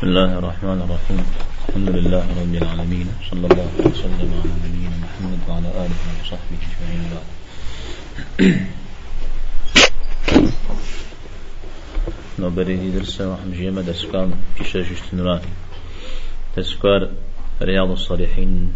[0.00, 1.20] بسم الله الرحمن الرحيم.
[1.68, 3.08] الحمد لله رب العالمين.
[3.20, 7.04] صلى الله وسلم على نبينا محمد وعلى آله وصحبه أجمعين.
[7.12, 7.28] بعد
[12.40, 15.44] نوبري درس وحمجيما دسكان كيشا جشتنران
[16.56, 17.12] تذكر
[17.60, 18.72] رياض الصالحين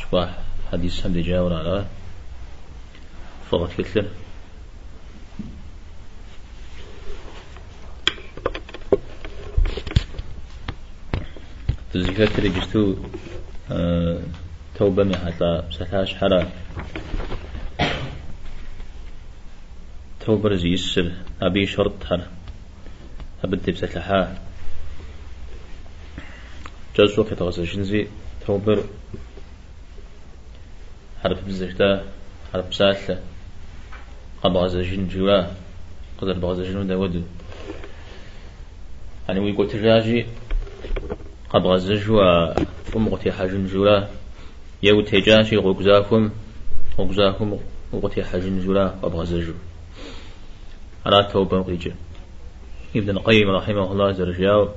[0.00, 0.30] صباح
[0.72, 1.84] حديث حمد جاور على
[3.52, 4.08] فقط كتلر
[11.96, 12.94] تزكاة رجستو
[13.70, 14.20] أه
[14.78, 16.50] توبة من حتى سلاش حرا
[20.20, 22.26] توبة رزي يسر أبي شرط حرا
[23.44, 24.34] أبدي بسلحة
[26.96, 28.06] جاز وقت غزة
[28.46, 28.84] توبر
[31.22, 32.04] حرف بزجتا
[32.52, 33.20] حرف سالة
[34.42, 35.46] قبل غزة جوا
[36.18, 37.22] قدر بغزة جن ودو
[39.28, 40.26] يعني ويقول تراجي
[41.50, 44.08] قد غزجوا فمغتي حاجن جولا
[44.82, 46.30] يو تجاشي غوكزاكم
[46.98, 47.58] غوكزاكم
[47.94, 49.54] غوتي حاجن جولا قد غزجوا
[51.06, 51.94] على توبة غيجة
[52.96, 54.68] ابن القيم رحمه الله زرجاو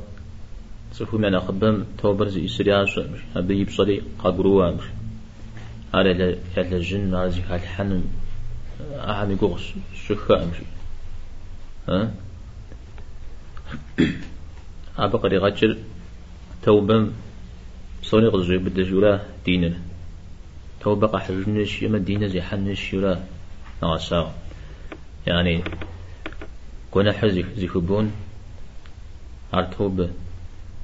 [0.92, 3.00] سفو من أخبم توبر زي إسرياش
[3.36, 4.84] أبي بصلي قبروا مش
[5.94, 8.03] على على الجن على زي الحنم
[8.95, 9.73] أعمي قوس
[10.08, 10.58] شخاء مش
[11.90, 12.12] ها؟
[14.97, 15.78] أبقى لغجر
[16.64, 17.12] توبة
[18.04, 19.82] صوني غزوي بدأ جولا ديننا.
[20.82, 23.20] توبة قحرنش يما دينا زي حنش جولا
[23.84, 24.28] نغساو.
[25.28, 25.64] يعني
[26.92, 28.12] كنا حزي زي خبون
[29.54, 30.10] عار توبة.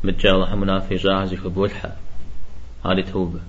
[0.04, 1.96] متجاوة منافي جاع زي خبولحة
[2.86, 3.40] هذه توبة.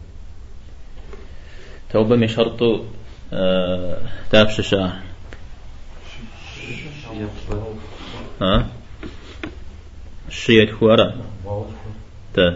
[1.90, 2.62] توبة من شرط
[3.32, 5.02] آه تابش شاع
[8.40, 8.68] ها؟
[10.28, 11.14] الشيء خوارا
[12.36, 12.46] تا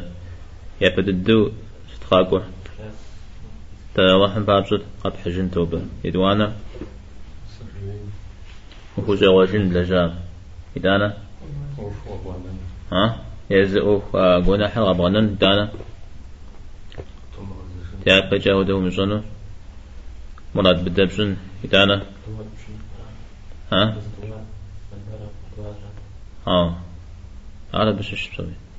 [0.80, 1.52] يبددو
[1.94, 2.40] ستخاقوا
[3.94, 5.82] تا الله بابجد قد حجن توبة.
[6.04, 6.46] يدوانا
[8.96, 10.14] وهو جواجن لجام
[10.76, 11.16] إدانا
[12.92, 13.04] ها؟
[13.50, 13.98] يزقو
[14.46, 15.72] قونا حل غبغنن دانا.
[18.04, 19.20] تعب جاودو مجنو
[20.54, 21.96] مراد بدبجن إدانا
[23.72, 23.96] ها؟
[26.46, 26.74] آه
[27.74, 28.69] هذا بس إيش بسوي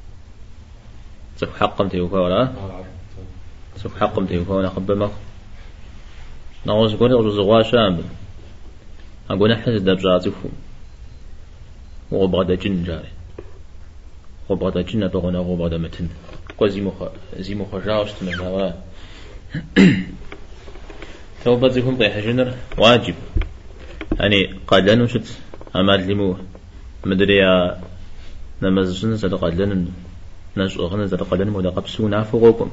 [1.42, 2.54] سوف حقم تيوفا ولا
[3.78, 5.12] سوف حقم تيوفا ولا مخ
[6.66, 8.04] نغوز قولي غوز زغوا شامل
[9.30, 10.50] أقول نحن دبجاتكم
[12.12, 13.12] وغبغدا جن جاري.
[14.50, 16.08] غبغدا جن بغنا غبغدا متن.
[16.62, 18.72] مخ زي مخ جاوش تمجاوا
[21.44, 22.54] توبة زيكم طيح جنر.
[22.78, 23.16] واجب.
[24.20, 25.28] يعني قد شت
[25.76, 26.38] أمال لمو
[27.06, 27.42] مدري
[28.62, 29.86] نمزن صدق لنا
[30.56, 32.72] ناس أغنى صدق لنا ولا قبسونا فوقكم.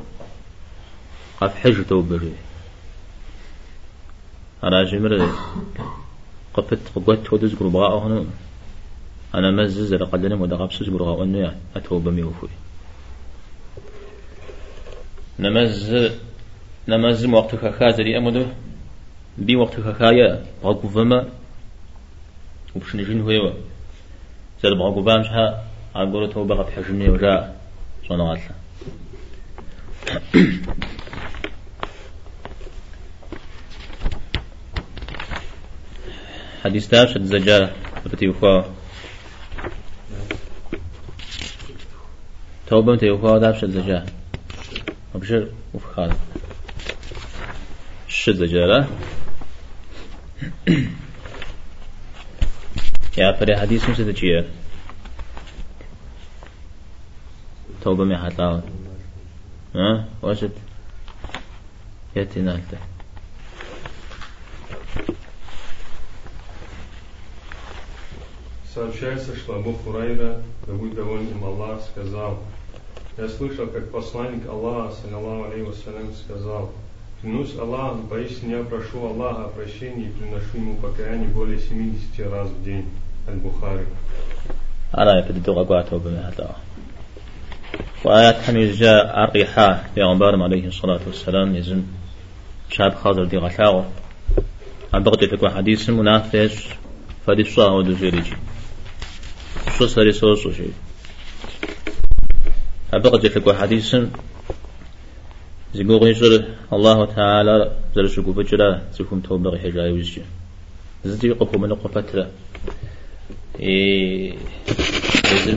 [1.40, 2.32] قف حج توبري
[4.64, 5.30] أنا جمر
[6.54, 8.26] قفت قبت ودز قرباء أغنى
[9.34, 12.46] أنا مزز صدق لنا ولا قبسوس قرباء أنه أتوب ميوفي
[15.38, 16.10] نمز
[16.88, 18.46] نمز وقت خازري أمدو.
[19.38, 21.28] بي وقت خايا بغو فما
[22.76, 23.52] وبشنجين هو
[24.62, 25.64] زاد بغو بامشها
[25.94, 27.08] أقول توبة قد حجني
[28.10, 28.40] وجاء صنع الله
[36.64, 37.70] حديث داش الزجاجة
[38.06, 38.74] بتي وفا
[42.66, 44.06] توبة متي وفا داش الزجاجة
[45.14, 46.12] أبشر وفخال
[48.08, 48.86] الشد زجاجة.
[53.18, 54.44] يا فري حديث مسد جيه
[57.83, 58.61] توبة مي حتلاون
[59.75, 60.51] ها واشد
[62.15, 62.77] ياتي نالته
[68.73, 72.39] Сообщается, что Абу Хурайда, да будет доволен им Аллах, сказал,
[73.17, 76.71] я слышал, как посланник Аллаха, саллаллаху алейхи вассалям, сказал,
[77.21, 82.49] клянусь Аллахом, поистине я прошу Аллаха о прощении и приношу ему покаяние более 70 раз
[82.49, 82.89] в день.
[83.27, 83.85] Аль-Бухари.
[84.97, 86.55] أنا يبدو غقواته بمهلا
[88.04, 91.82] وآيات حميز جاء أرقيحا بيغمبار عليه الصلاة والسلام يزن
[92.70, 93.84] شاب خاضر دي غشاغو
[94.94, 96.68] عم بغتي فكوا حديث منافس
[97.26, 98.36] فدي صاه ودو جريجي
[99.78, 100.50] شو سري سو سو
[102.94, 103.96] أبغتي فكوا حديث
[105.74, 110.22] زيقو غيشر الله تعالى زر شكو فجرا زيكم توبغي حجاي وزجي
[111.04, 112.26] زدي قفو من قفترة
[113.60, 114.34] إيه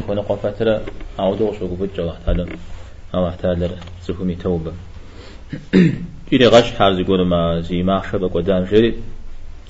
[0.07, 0.81] كون قفترة
[1.19, 2.49] عودو شو قبت جوا تعلم
[3.15, 3.69] أو احتال
[4.07, 4.73] زفمي توبة
[6.33, 8.95] إلى غش حارز يقول ما زي ما شبه قدام جري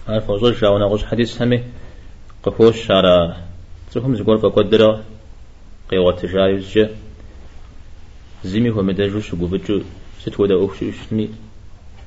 [0.07, 1.63] عارف وزوج جاونا غش حديث همي
[2.43, 3.38] قفوش شارع
[3.91, 5.03] زفم زقول بقدرة
[5.91, 6.89] قيوة تجايز جه.
[8.43, 9.83] زمي هو مدجو شو قبت
[10.21, 11.29] ست ودا أوش إشتمي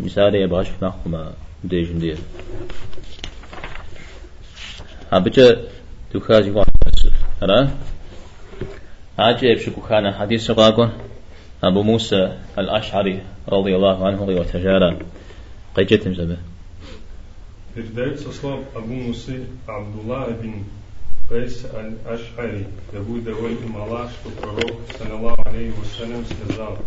[0.00, 1.32] مثال يبغاش ناخما
[1.64, 2.18] ديجن دير
[5.12, 5.62] أبجا
[6.14, 6.66] دكاز يوان
[7.42, 7.68] هلا
[9.19, 10.91] عجيب شكو كان حديث غاقون
[11.63, 14.97] أبو موسى الأشعري رضي الله عنه وتجارى
[15.75, 16.37] قيجتم زبه
[17.75, 20.65] Передается слов Абу Мусы Абдулла бин
[21.29, 26.79] Кайс аль-Аш'ари, да будет доволен им Аллах, что пророк, саллаллаху алейхи вассалям, сказал,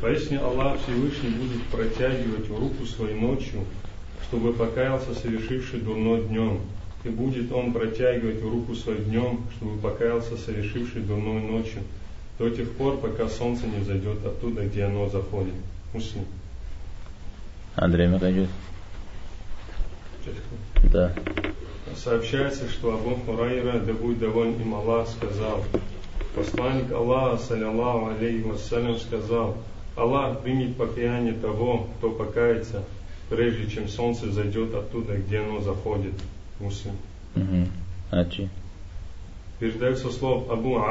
[0.00, 3.60] Поясни Аллах Всевышний будет протягивать руку свою ночью,
[4.24, 6.60] чтобы покаялся совершивший дурно днем,
[7.05, 11.83] и будет он протягивать руку свою днем, чтобы покаялся совершивший дурной ночью,
[12.39, 15.53] до тех пор, пока солнце не зайдет оттуда, где оно заходит.
[15.93, 16.25] Муслим.
[17.75, 18.49] Андрей Михайлович.
[20.91, 21.13] Да.
[21.95, 25.63] Сообщается, что Абу Хурайра, да будет доволен им Аллах, сказал,
[26.35, 29.55] посланник Аллаха, саллиллаху алейхи вассалям, сказал,
[29.95, 32.83] Аллах примет покаяние того, кто покается,
[33.29, 36.13] прежде чем солнце зайдет оттуда, где оно заходит.
[36.58, 36.94] Муслим.
[37.36, 38.48] Угу.
[39.58, 40.82] Передается слов Абу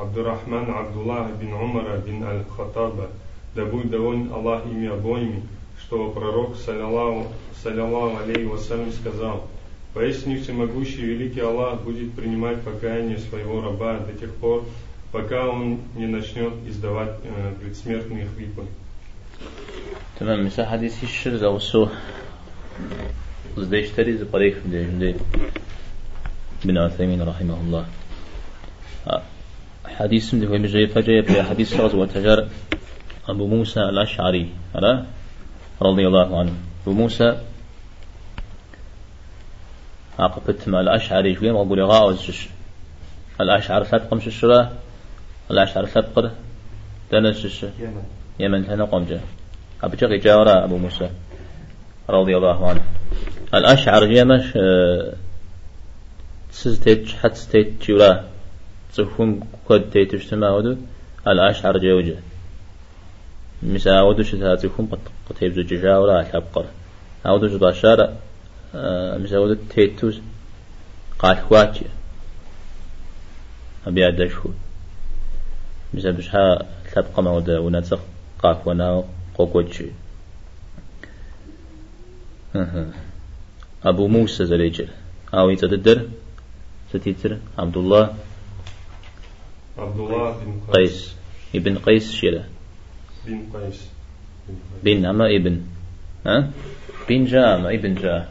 [0.00, 3.08] Абдурахман Абдуллах бин Умара бин Аль-Хаттаба,
[3.54, 5.42] да будет доволен Аллах ими обоими,
[5.80, 7.28] что пророк, саллиллаху,
[7.62, 9.46] саллиллаху алейхи вассалям, сказал,
[9.94, 14.64] Поистине всемогущий великий Аллах будет принимать покаяние своего раба до тех пор,
[15.10, 18.66] пока он не начнет издавать э, предсмертные хрипы.
[20.18, 21.88] تمام مثل حديث الشر زو سو
[23.57, 25.15] زديش تري زقريك من
[26.65, 27.85] بن عثيمين رحمه الله
[29.85, 32.47] حديث من هو مجري فجأة في حديث شغز وتجار
[33.29, 34.49] أبو موسى الأشعري
[35.81, 37.37] رضي الله عنه أبو موسى
[40.19, 42.47] عقبت مع الأشعري شوية ما أقول غاوز
[43.41, 44.71] الأشعر قمش الشراه
[45.51, 46.31] الأشعر ثبقر
[47.11, 47.65] دنس
[48.39, 49.19] يمن هنا قمجة
[49.83, 51.09] أبجغي جاورا أبو موسى
[52.09, 52.81] رضي الله عنه
[53.53, 54.57] الأشعر يمش
[56.51, 58.23] سزتيت حت ستيت جورا
[58.95, 60.75] تفهم كود تيت اجتماع ودو
[61.27, 62.15] الأشعر جوجة
[63.63, 64.89] مسا ودو شتا تفهم
[65.29, 66.65] قتيب زوج جاورا الحبقر
[67.25, 68.13] أودو جباشارة
[69.21, 70.21] مسا ودو تيتوز
[71.19, 71.85] قال خواتي.
[73.87, 74.55] أبي أدشهود
[75.93, 76.65] مثل بشها
[76.95, 77.99] تبقى مودا ونسق
[78.43, 79.03] قاف ونا
[79.35, 79.85] قوكوتشي.
[83.85, 84.87] أبو موسى زليجر
[85.33, 86.07] أو يتدر
[86.93, 88.13] ستيتر عبد الله
[89.77, 91.15] عبد الله بن قيس
[91.55, 92.43] ابن قيس شيرة
[93.25, 93.79] بن قيس
[94.83, 95.61] بن أما ابن
[96.25, 96.49] ها
[97.09, 98.29] بن جاء أما ابن جاء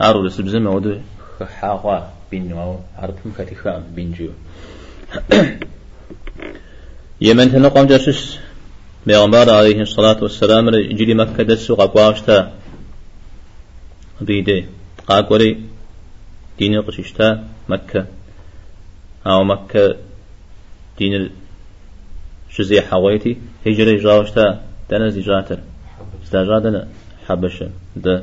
[0.00, 0.98] أرو لسبزم ودو
[1.42, 2.00] حاقوا
[2.32, 4.30] بن أو عرضهم كتخام بن جو
[7.20, 8.38] يمن تنقم جاسوس
[9.06, 12.52] بيغمبار عليه الصلاة والسلام جري مكة دسو قاقواشتا
[14.26, 14.66] بيدي
[15.08, 15.50] قاقوري
[16.58, 18.06] دين قششتا مكة.
[19.26, 19.96] أو مكة
[20.98, 21.30] دين
[22.50, 23.36] شزي حويتي.
[23.66, 24.46] هجري جاوشتا
[24.90, 25.58] دنز جاتر
[26.24, 26.88] استاجادنا
[27.26, 27.70] حبشة.
[27.96, 28.22] ده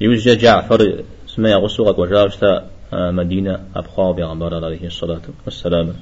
[0.00, 0.80] يوجد جعفر
[1.28, 5.96] اسمه يغسوغك وجاوشتا مدينة أبخاو بيغمبار عليه الصلاة والسلام.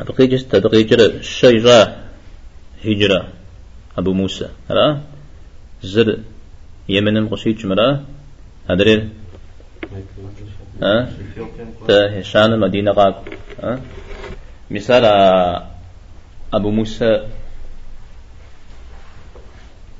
[0.00, 1.96] بقي جست بقي جرى الشيرة
[2.84, 3.28] هجرة.
[3.98, 4.48] أبو موسى.
[4.70, 4.98] رأى
[5.82, 6.18] زر
[6.88, 8.04] يمن قصيد جمرة
[8.70, 9.08] هدرير
[10.82, 11.08] ها
[11.88, 13.24] تا هشان مدينة قاق
[13.62, 13.80] ها
[14.70, 15.04] مثال
[16.52, 17.26] أبو موسى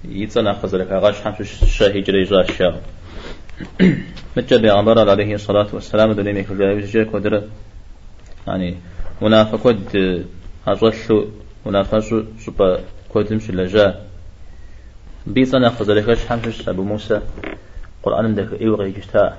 [0.04, 2.80] يتصنع خزرك غاش حمش الشا هجرة جاء الشا
[4.36, 6.54] متى بيغمبر عليه الصلاة والسلام دليل في
[6.92, 7.42] جايب ودر
[8.46, 8.76] يعني
[9.22, 10.24] منافق كود
[10.66, 11.28] هرسلو
[11.66, 11.98] منافق
[12.44, 14.00] سوبا كود مش لجا
[15.26, 17.20] بيصنا خزلكش حمش؟ أبو موسى.
[18.02, 19.36] قرآن دك إيوغي جشتا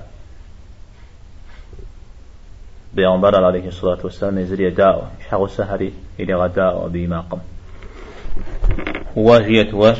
[2.93, 7.39] بيغمبر عليه الصلاة والسلام يزري داء شحق السهري إلى غداء بماقم
[9.15, 9.93] واجية و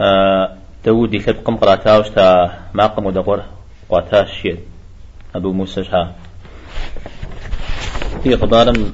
[0.00, 3.42] آه تودي لبقم قراتاوش تا ماقم ودقور
[3.88, 4.58] قواتاش شيد.
[5.34, 6.14] أبو موسى شها
[8.22, 8.92] في قبارم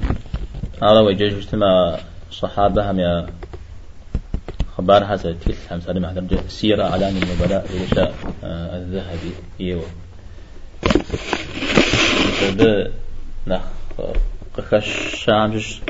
[0.81, 1.99] على وجه اجتماع
[2.31, 3.27] صحابة هم يا
[4.77, 8.13] خبار هذا تيل هم سالم هذا سيرة علام النبلاء ولشاء
[8.43, 9.81] الذهبي يو
[12.57, 12.87] ب
[13.47, 13.61] نخ
[14.57, 15.81] قخش شامش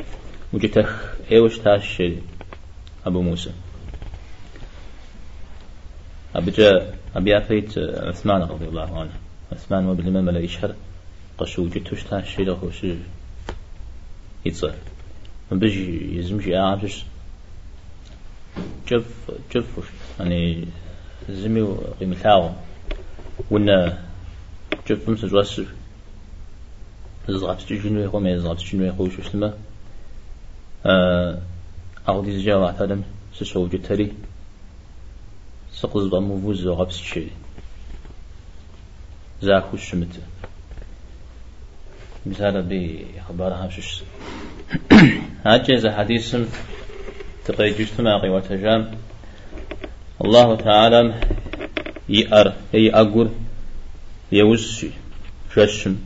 [0.52, 2.16] وجتخ ايوش تاشي
[3.06, 3.50] أبو موسى
[6.34, 9.10] أبجا أبي أفيت عثمان رضي الله عنه.
[9.52, 10.74] عثمان وبالإمام لا يشهر
[11.38, 12.86] قشو جتوش تاشي لخوش
[14.44, 14.72] يتصل
[15.50, 17.04] من بيجي يزمشي أعرفش
[18.88, 20.68] جف جف يعني
[21.28, 22.50] زمي وقيم ثاو
[23.50, 23.98] ونا
[24.88, 25.60] جف مس جواس
[27.28, 29.54] زغات تجنوي خو ما زغات تجنوي خو شو اسمه
[30.86, 31.38] آه
[32.08, 34.12] أغدي زجاوة تعلم سسو جتري.
[35.74, 37.30] سقز بموفوز وغبس شيء
[39.42, 40.20] زاكو الشمت
[42.26, 44.02] مثال بخبرها شش
[45.46, 46.36] هاجز حديث
[47.98, 48.90] ما قوة وتجام.
[50.24, 51.14] الله تعالى
[52.08, 53.28] يأر أي أقول
[54.32, 54.90] يوسي
[55.54, 55.96] ششم.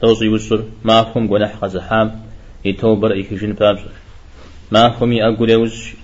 [0.00, 2.08] توصي يوسر ما هم قناح قزحام
[2.64, 3.90] يتوبر إيكشن بابسر
[4.72, 5.94] ما هم يأقول يوسي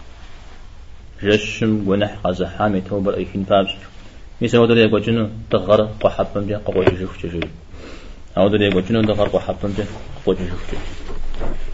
[1.23, 3.83] جشم قناح قزحام يتوبر إيكشن بابسر
[4.43, 7.45] مثل ودر يقول جنو تغر قحبن جا قوة جشوف جشوف
[8.39, 9.85] أو در يقول جنو تغر قحبن جا
[10.27, 11.68] قوة جشوف جشوف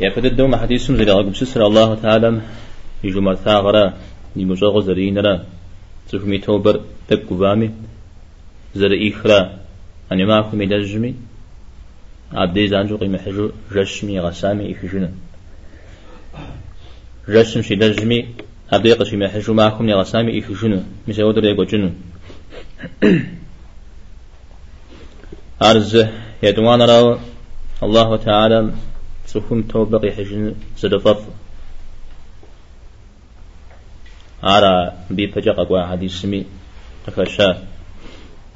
[0.00, 2.40] يا فد الدوم حديث زي لغم سسر الله تعالى
[3.04, 3.84] يجو مرتا غرا
[4.36, 5.34] يمجو زرين را
[6.08, 7.68] تفمي توبر تك قبامي
[8.74, 9.40] زر إخرا
[10.12, 11.14] أن ما كم يدجمي
[12.32, 15.10] عبدي زانجو قيمة حجو جشمي غسامي إخجنا
[17.28, 18.18] جشم شي دجمي
[18.72, 21.90] عبدي قشي حجو ما كم يغسامي إخجنا مش يودر يقو جنو
[25.62, 25.92] أرز
[26.42, 27.06] يدوان راو
[27.82, 28.58] الله تعالى
[29.26, 31.20] سكم توبقي حجن زدفف
[34.42, 36.46] على بي فجق أقوى حديث سمي
[37.08, 37.66] أكشا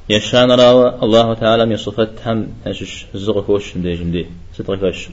[0.08, 5.08] يشان راوى الله تعالى من صفات هم هشش زغ هوش دي جندي ستغ هوش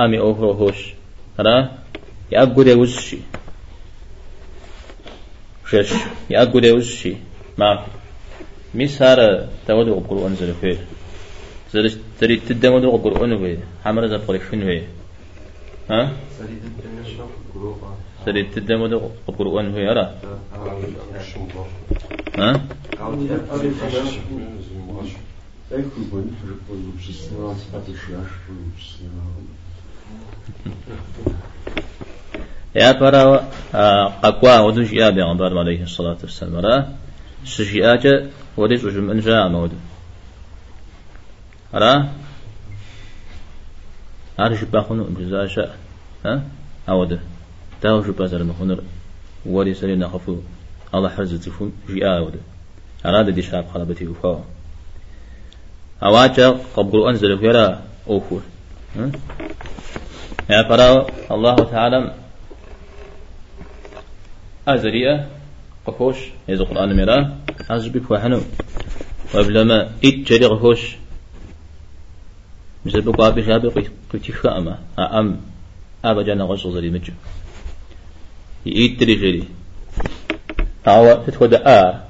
[0.00, 0.94] أمي أوهر هوش.
[1.38, 1.70] را
[2.32, 3.18] يأقود يوزشي
[5.70, 5.92] شش.
[6.30, 7.16] يأقود يوزشي
[7.58, 7.86] ما.
[8.74, 10.78] ميسار تودو القرآن زلفير
[12.20, 14.82] سري تدمو دو قرآن وي حمر زب قريشن وي
[15.90, 16.12] ها؟
[18.24, 18.98] سري تدمو دو
[19.38, 20.06] قرآن وي أرى؟
[22.38, 22.50] ها؟
[32.74, 33.22] يا برا
[34.22, 36.96] ققوا ودوش يا بيغمبر عليه الصلاة والسلام
[37.44, 39.76] سجياجة وديش وجمع جاء مودو
[41.74, 42.08] أرى
[44.40, 45.76] أرش باخون جزاء شاء
[46.24, 46.42] ها
[46.88, 47.20] أود
[47.80, 48.82] تاو شو بازر مخونر
[49.46, 50.36] ولي سلينا خفو
[50.94, 52.40] الله حرز تفون جاء أود
[53.06, 54.40] أراد دي شاب خلبتي وفاو
[56.02, 58.42] أواجه قبل أنزل فيرا أوفور
[60.50, 62.14] يا فرا الله تعالى
[64.68, 65.28] أزرية
[65.86, 66.16] قفوش
[66.48, 67.38] يزق القرآن ميرا
[67.70, 68.40] أزبي فوحنو
[69.34, 70.96] وبلما إت جري قفوش
[72.86, 73.68] مثل بقى بشابي
[74.12, 75.40] قلت فأما أم
[76.04, 77.12] أبا جانا غصو زري مجو
[78.66, 79.44] يتري جري
[80.86, 82.04] أو تتخد آ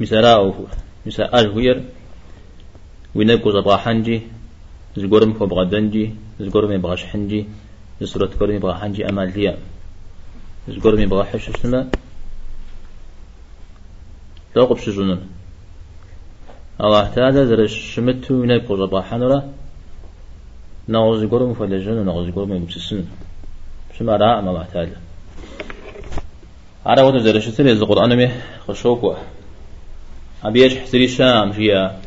[0.00, 0.64] مثل أوفو
[1.06, 1.84] مثل أجوير
[3.14, 4.22] وينبقو زباحنجي
[4.96, 7.46] زقورم فو بغدنجي زقورم يبغاش حنجي
[8.00, 9.58] زسرة كورم يبغى حنجي أمال ليا
[10.68, 11.90] زقورم يبغى حش سما
[14.54, 15.39] توقف شجنون
[16.84, 19.44] الله تعالى زر شمتو من القوة ضحنا
[20.88, 23.04] نغز قرم فلجن نغز قرم يبسسن
[23.98, 24.96] شما راء الله تعالى
[26.86, 28.30] على وضع زر شتر يز القرآن مه
[28.68, 29.14] خشوكوا
[30.44, 32.00] أبيش حسري شام جيا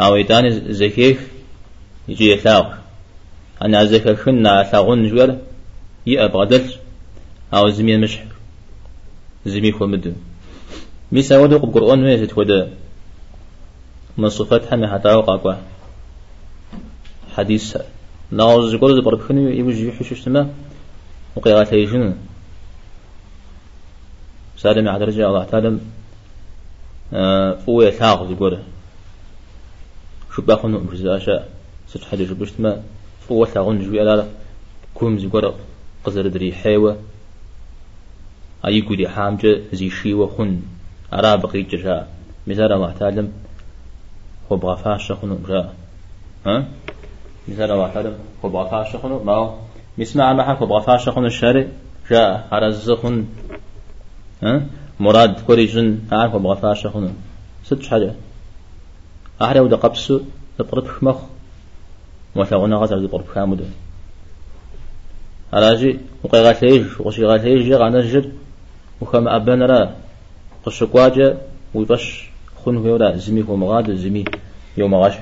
[0.00, 1.18] أو يتاني زكيك
[2.08, 2.78] يجي يتلاق
[3.62, 5.38] أنا زكا خنا ثاغون جوال
[6.06, 6.64] يأبغدل
[7.54, 8.18] أو زمين مش
[9.46, 10.14] زمي خو مدن
[11.12, 12.81] ميسا ودو قرآن مه تتودا
[14.20, 15.56] صفات حمي حتى وقع
[17.36, 17.76] حديث
[18.30, 20.50] نعوز جقول زبر بخني يوجي حشوش تما
[21.36, 22.16] وقيغات هيجن
[24.56, 25.78] سالم على درجة الله تعالى
[27.66, 28.58] فوي ثاق زقول
[30.34, 31.44] شو باخن بزاشا
[31.88, 32.82] ست حديث بشتما
[33.28, 34.28] فوي ثاقون جوي على
[34.94, 35.54] كوم زقول
[36.04, 36.96] قزر دري حيوة
[38.66, 40.62] أي قولي حامجة زي شي وخن
[41.12, 42.08] أرى بقيت جشا.
[42.46, 43.28] مثال الله تعالى
[44.52, 45.74] خب غفاش خنو جاء
[46.46, 46.64] ها؟
[47.48, 48.12] مثال واحد.
[48.42, 49.54] خب غفاش خنو ما؟
[49.98, 51.66] مسمع ما خب غفاش خنو الشارع
[52.10, 53.24] جاء هرز خن
[54.42, 54.62] ها؟
[55.00, 57.08] مراد كوريجن أعرف بغفاش خنو
[57.64, 58.14] ست حاجة
[59.42, 60.12] أحد ودا قبس
[60.58, 61.16] تقرب مخ.
[62.36, 63.70] وثغنا غزر تقرب خامد.
[65.54, 68.32] أراجي وقي غاتيج وقشي غاتيج غانا جد.
[69.00, 69.94] وخم أبن را.
[70.64, 71.36] قشقواجة.
[71.74, 72.31] ويبش
[72.64, 74.24] خن هورا زمي هو مغاد زمي
[74.76, 75.14] يوم غاش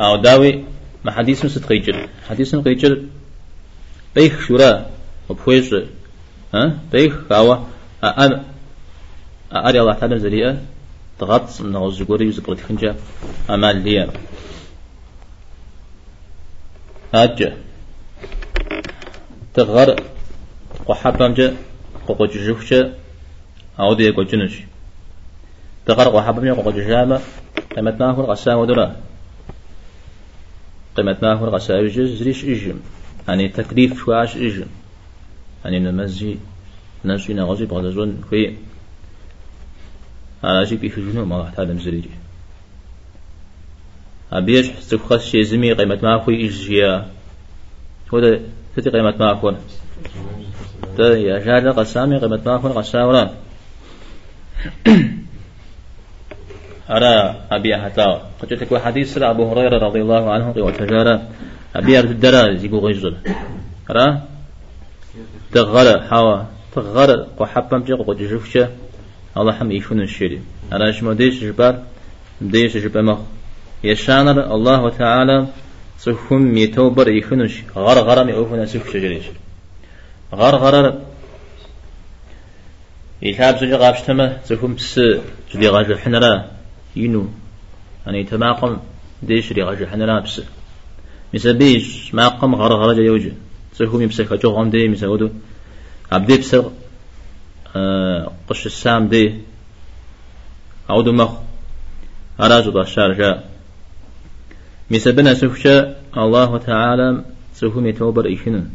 [0.00, 0.64] أو داوي
[1.04, 3.08] ما حديث ست قيجل حديث قيجل
[4.14, 4.90] بيخ شورا
[5.28, 5.74] وبخويش
[6.54, 7.56] ها؟ بيخ هوا
[8.04, 8.44] أم
[9.52, 10.62] أري الله تعالى زريئة
[11.18, 12.96] تغط من غزقوري يزقر تخنجا
[13.50, 14.10] أمال ليا
[17.14, 17.56] أجا
[19.58, 19.96] تغر
[20.86, 21.56] وحبام جا
[22.06, 22.94] قوقو جوجوشا
[23.80, 24.54] أو دي قو جنش
[25.86, 27.20] تغر وحبام جا قوقو جوجاما
[27.76, 28.96] قيمتنا هو القسام ودرا
[30.96, 32.78] قيمتنا هو القسام زريش إجم.
[33.28, 34.66] يعني تكليف شواش إجم.
[35.64, 36.36] يعني نمزي
[37.04, 38.56] نفسي نغزي بغدزون في
[40.44, 42.10] على شيء بيفجنو ما هذا مزريجي
[44.32, 47.10] أبيش تخص شيء زمي قيمة ما أخوي إجيا
[48.12, 48.40] هذا
[48.76, 49.56] تتي قيمة ما
[50.98, 53.30] ده يا جاد قسامي قيمة ما أخوي قساورا
[56.90, 61.22] أرى أبي حتى قد تكوى حديث أبو هريرة رضي الله عنه وتجارة
[61.76, 63.16] أبي أرد الدرا يقول غيزل.
[63.90, 64.22] أرى؟
[65.52, 66.42] تغرى حوا.
[66.74, 68.68] تغرى وحبم جيق قد جفشة
[69.36, 70.40] الله حم يشون الشيري.
[70.72, 71.82] أنا شما ديش جبار؟
[72.40, 73.18] ديش جبار مخ
[73.84, 75.46] يشانر الله تعالى
[75.98, 77.54] سفهم يتوبر يخنش.
[77.76, 79.24] غر غر ميوفنا سف شجريش.
[80.34, 81.02] غر غر
[83.22, 85.00] يحاب زوجي غابش تما سفهم بس
[85.54, 86.44] جدي غاجل حنرا.
[86.96, 87.26] ينو.
[88.06, 88.76] يعني تماقم
[89.22, 90.40] ديش ري غاجل حنرا بس.
[91.34, 93.32] مسبيش ماقم غر غر جا يوجي
[93.74, 95.28] سفهم يمسك جوغم دي مسودو
[96.12, 96.56] عبدي بس
[98.48, 99.34] قش السام دي.
[100.88, 101.30] عودو مخ.
[102.40, 103.40] أراجو باشار
[104.90, 107.24] جاء مسبنا سفشا الله تعالى
[107.54, 108.70] سفهم يتوبر إيشنن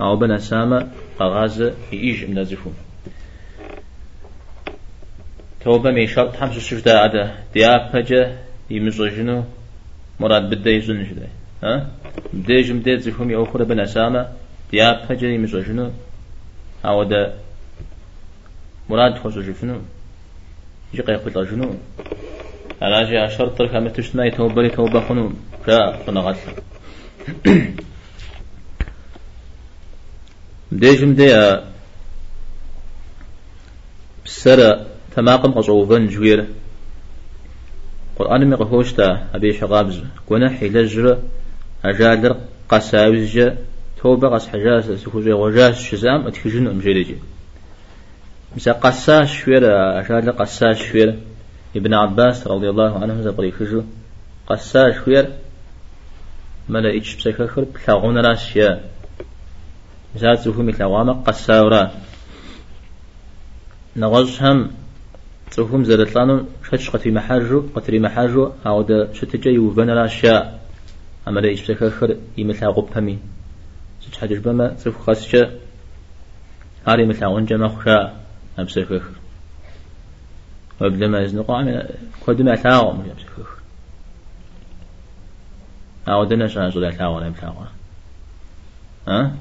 [0.00, 0.88] أو بنا سامة
[1.20, 2.72] أغاز إيج من زفهم
[5.60, 8.36] توبة مي شرط حمس السجدة عدا ديابجة
[8.70, 9.44] يمزجنو
[10.20, 11.28] مراد بدأ يزن جدا
[11.62, 11.90] ها؟
[12.32, 14.28] بدأ جمدة زفهم يأخر بنا سامة
[14.70, 15.90] ديابجة يمزجنو
[16.84, 17.34] أو ده
[18.90, 19.80] مراد خوش جفنو
[20.94, 21.74] يجي يقول جنو
[22.82, 25.32] أنا جاء شرط ترك هم تشتنا يتوبري توبة خنو
[25.66, 26.36] جاء فنغت
[30.72, 31.60] ديجم دي
[34.26, 34.86] بسر
[35.16, 36.46] تماقم قصوبا جوير
[38.18, 41.18] قرآن مقفوش تا أبي شغابز كنا حيلجر
[41.84, 42.36] أجادر
[42.68, 43.40] قساوز
[44.02, 47.16] توبة قس حجاز سكوزي غجاز شزام أتكجن أمجيلجي
[48.56, 49.62] مسا قساش شوير
[50.00, 51.18] أشاد قساش شوير
[51.76, 53.82] ابن عباس رضي الله عنه زبري خجو
[54.48, 55.26] قساش شوير
[56.68, 58.80] ملا إيش بسكخر بلاغون راشيا
[60.14, 61.90] مسا تفهم تلاغاما قساورا
[63.96, 64.70] نغز هم
[65.50, 70.58] تفهم زرتلانو شتش قتري محاجو قتري محاجو أو دا شتجا يوفن راشيا
[71.28, 73.18] أما لا إيش بسكخر يمتلاغو بامي
[74.00, 75.50] سجحدش بما تفهم خاصة
[76.86, 78.12] هاري متلاغون جمع خشا
[78.58, 79.15] أمسكه
[80.80, 81.88] وبدما يزنقوا عمل
[82.26, 83.46] كودما تاغم يمسكه
[86.08, 87.66] أو دنا شان زولا تاغم لم تاغم
[89.08, 89.32] ها؟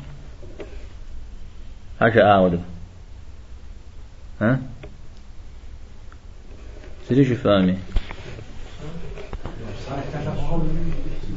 [2.01, 2.61] هاشا أعود.
[4.41, 4.59] ها؟
[7.07, 7.77] سيدي شو فاهمي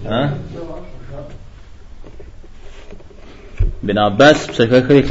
[0.05, 0.39] ها؟
[3.83, 5.03] بن عباس بسكاكري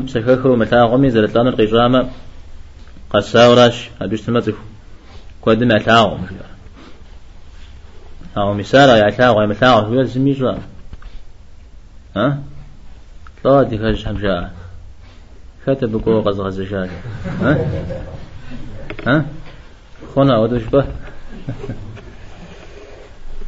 [0.00, 2.08] بسكاكرو متاغمي زرتلان القجامة
[3.12, 4.54] قساوراش أبيش تمتك
[5.40, 6.26] كودم أتاغم
[8.36, 10.54] أو مثال يا أتاغم متاغم هو زميجوا
[12.16, 12.42] ها؟
[13.44, 14.50] لا دي كاج حمجا
[15.66, 16.90] كتب قو غز غز شاك
[17.40, 17.66] ها؟
[19.06, 19.24] ها؟
[20.14, 20.84] خونا ودوش به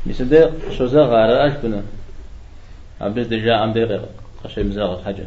[0.07, 1.83] بسده شوزا غارة أشبنا
[3.01, 4.03] أبز دجا أم دقيق
[4.45, 5.27] قشي مزاغ حاجة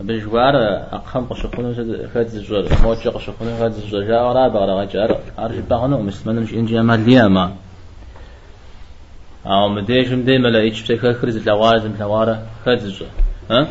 [0.00, 0.56] أبز جوار
[0.92, 1.72] أقام قشخونه
[2.14, 6.80] خد زجور موجة قشخونه خد زجور جاء ورا بغرا غجار عارف بغنو مسمن مش إنجي
[6.80, 7.52] أمال ليا ما
[9.46, 13.08] أو مديش مدي ملا إيش بتك خرز لوازم لوارا خد زجور
[13.50, 13.68] ها؟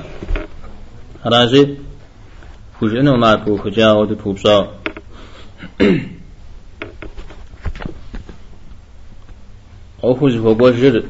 [1.25, 1.77] راجي
[2.79, 4.67] فوجئنو ما بو خجا ود بوبصا
[10.03, 11.03] أوفوز هو بوجر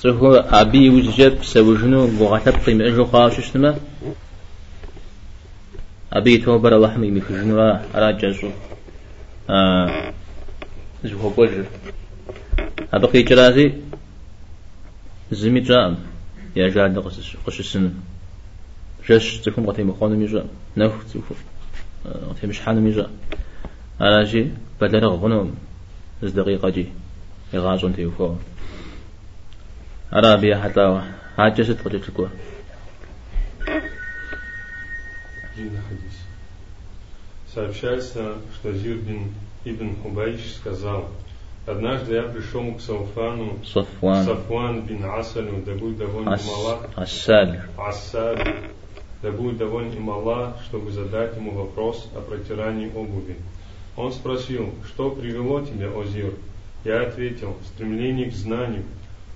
[0.00, 3.76] تهو أبي وزجب سوجنو بغتب قيم أجو خاوش اشتما
[6.16, 7.60] أبي تو برا لحمي مكجنو
[7.94, 8.50] على جزو
[9.50, 10.12] آه.
[11.04, 11.64] زهو بوجر
[12.92, 13.72] أبقي جرازي؟
[15.30, 15.96] زمي جام.
[16.56, 17.94] يا جاد قصص قصصن
[19.08, 20.44] جش تكون قتي مخون ميجا.
[20.76, 21.36] نف تكون.
[22.30, 23.10] قتي مش حان ميجا.
[24.00, 24.50] على جي
[24.80, 25.54] بدل غنوم.
[26.24, 26.86] از دقيقة جي
[27.54, 28.34] يغازون تيوفو
[30.12, 31.02] عربية حتى
[31.36, 32.30] حاجة ستة تكون.
[37.52, 39.32] Сообщается, что Зир бин
[39.64, 41.08] Ибн Хубайш сказал,
[41.66, 46.80] Однажды я пришел к Сауфану, Сафван, Сафван бин Асалю, да будет доволен Ас, им Аллах,
[46.94, 48.70] Ассаль, Ассаль,
[49.20, 53.34] да будет доволен им Аллах, чтобы задать ему вопрос о протирании обуви.
[53.96, 56.34] Он спросил, что привело тебя, Озир?
[56.84, 58.84] Я ответил, стремление к знанию.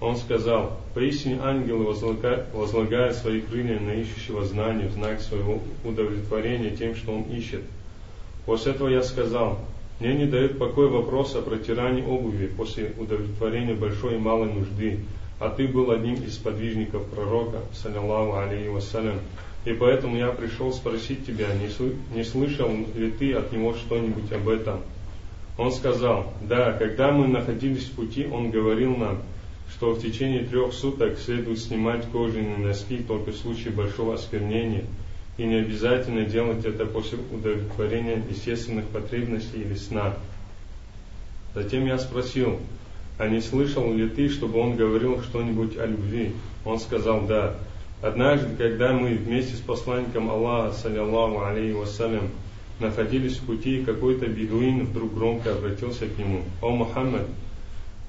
[0.00, 6.94] Он сказал, поистине ангелы возлагают, свои крылья на ищущего знания в знак своего удовлетворения тем,
[6.94, 7.62] что он ищет.
[8.46, 9.58] После этого я сказал,
[10.00, 15.00] мне не дает покоя вопрос о протирании обуви после удовлетворения большой и малой нужды,
[15.38, 19.18] а ты был одним из подвижников пророка, саллиллаху алейхи вассалям.
[19.66, 24.32] И поэтому я пришел спросить тебя, не, сл- не слышал ли ты от него что-нибудь
[24.32, 24.80] об этом?
[25.58, 29.18] Он сказал, да, когда мы находились в пути, он говорил нам,
[29.70, 34.84] что в течение трех суток следует снимать кожаные носки только в случае большого осквернения–
[35.40, 40.14] и не обязательно делать это после удовлетворения естественных потребностей или сна.
[41.54, 42.58] Затем я спросил,
[43.18, 46.32] а не слышал ли ты, чтобы он говорил что-нибудь о любви?
[46.66, 47.56] Он сказал, да.
[48.02, 52.28] Однажды, когда мы вместе с посланником Аллаха, саллиллаху алейхи вассалям,
[52.78, 56.42] находились в пути, какой-то бедуин вдруг громко обратился к нему.
[56.60, 57.26] «О Мухаммад,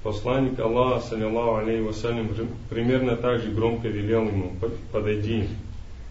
[0.02, 2.28] посланник Аллаха, саллиллаху алейхи вассалям,
[2.68, 4.52] примерно так же громко велел ему,
[4.92, 5.48] подойди,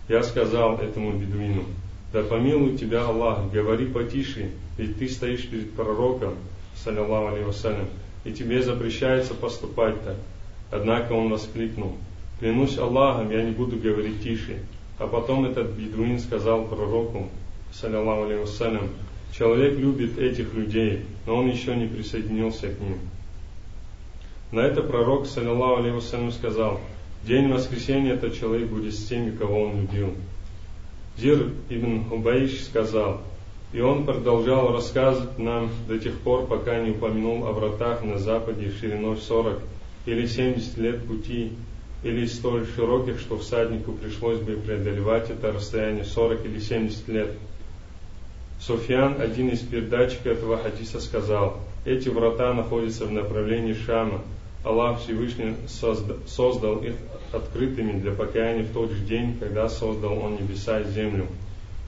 [0.07, 1.63] я сказал этому бедуину,
[2.13, 6.35] да помилуй тебя Аллах, говори потише, ведь ты стоишь перед пророком,
[6.75, 7.87] саллиллаху алейhi вассалям,
[8.23, 10.15] и тебе запрещается поступать так.
[10.71, 11.97] Однако он воскликнул,
[12.39, 14.59] клянусь Аллахом, я не буду говорить тише.
[14.97, 17.29] А потом этот бедуин сказал пророку,
[17.73, 18.89] саллиллаху алейhi вассалям,
[19.37, 22.99] человек любит этих людей, но он еще не присоединился к ним.
[24.51, 26.79] На это пророк, саллиллаху вассалям, сказал,
[27.23, 30.15] День воскресения этот человек будет с теми, кого он любил.
[31.17, 33.21] Зир ибн Хубаиш сказал,
[33.73, 38.71] и он продолжал рассказывать нам до тех пор, пока не упомянул о вратах на западе
[38.71, 39.59] шириной 40
[40.07, 41.51] или 70 лет пути,
[42.03, 47.31] или столь широких, что всаднику пришлось бы преодолевать это расстояние 40 или 70 лет.
[48.59, 54.21] Софьян, один из передатчиков этого хадиса, сказал, эти врата находятся в направлении Шама,
[54.64, 55.54] Аллах Всевышний
[56.26, 56.94] создал их
[57.32, 61.28] открытыми для покаяния в тот же день, когда создал Он небеса и землю.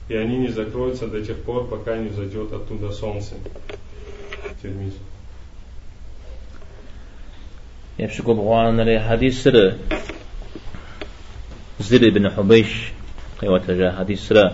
[0.07, 3.35] И они не закроются до тех пор, пока не взойдет оттуда солнце.
[4.61, 4.93] Термиз.
[7.99, 9.75] يفشكو بغوانا لي حديث سر
[11.79, 12.91] زر بن حبيش
[13.41, 14.53] قيوة جاء حديث سر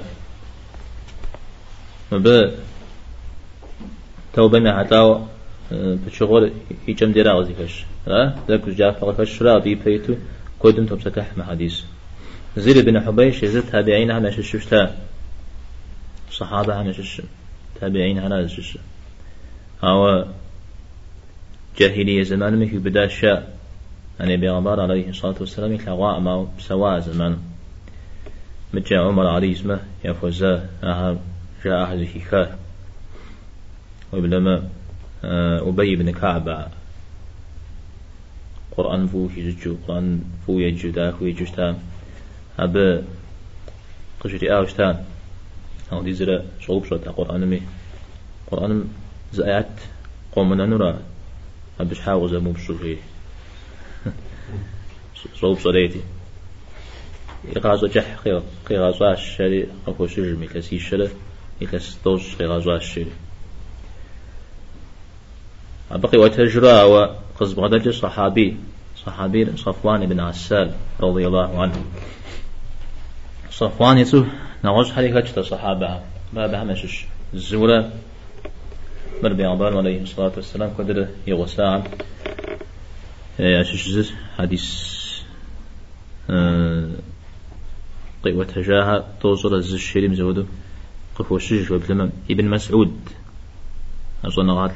[2.12, 2.53] مب
[4.34, 5.25] توبة حتى
[5.72, 6.52] بشغل
[6.88, 10.14] يجم ديرا غزيكش ها؟ ذاك جاء فقط شرا بي بيتو
[10.59, 11.83] كودم توب ستح حديث
[12.56, 14.96] زيد بن حبيش يزد تابعين على ششتا
[16.30, 17.22] صحابة على شش
[17.80, 18.78] تابعين على شش.
[19.85, 20.26] هو
[21.78, 23.59] جاهلية زمان مكي بدا الشاء
[24.20, 27.38] أن بيغمبار عليه الصلاة والسلام يتلغى ما سواء زمان.
[28.74, 30.68] مجا عمر عليه اسمه يفوزا
[31.64, 32.56] جاء أهل الحكاية
[34.12, 34.68] وبلما
[35.24, 36.70] أبي بن كعب.
[38.76, 41.78] قرآن فو يجو قرآن فو يجو دا فو يجو شتا
[42.59, 43.04] أب
[44.20, 45.04] قشري آوش تا
[45.92, 47.61] أو دي زرا شغب شتا قرآن مي.
[48.50, 48.85] قرآن
[49.33, 49.74] زآيات
[50.33, 50.98] قومنا نرى
[51.80, 52.96] أبش حاوز أمو بشوفي
[55.40, 56.00] شغب شريتي
[57.56, 58.18] يغازو جح
[58.68, 61.09] قيغازو الشري أفو شجمي كسي شري
[61.61, 63.12] يكس دوش قيغازو الشري
[65.90, 68.57] بقي وتجرى وقصب غدج صحابي
[69.07, 71.85] صحابي صفوان بن عسال رضي الله عنه.
[73.50, 74.24] صفوان يسو
[74.64, 76.00] نغش حريكة صحابة
[76.33, 77.90] باب همشش الزورة
[79.22, 81.83] مر بيعبان عليه الصلاة والسلام قدر يغساع.
[83.38, 84.64] يشش حديث
[88.24, 90.44] قي وتجاها توصل الزش الشريم زودو
[91.16, 92.96] قفو الشجش وابن ابن مسعود.
[94.24, 94.72] أصلا غال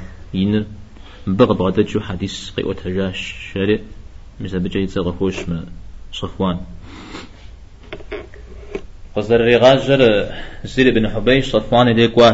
[1.27, 3.79] ين بغ شو حديث قيوة هجاش شارع
[4.41, 5.67] مثل بجي تغفوش من
[6.13, 6.59] صفوان.
[9.17, 10.03] قصدر رغاز جر
[10.65, 12.31] زير بن حبيش صفوان ديكوا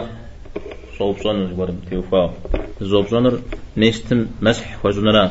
[0.98, 2.34] صوب صنر ورم تيوفا
[2.80, 3.40] زوب صنر
[3.76, 5.24] نيستم مسح وجنرا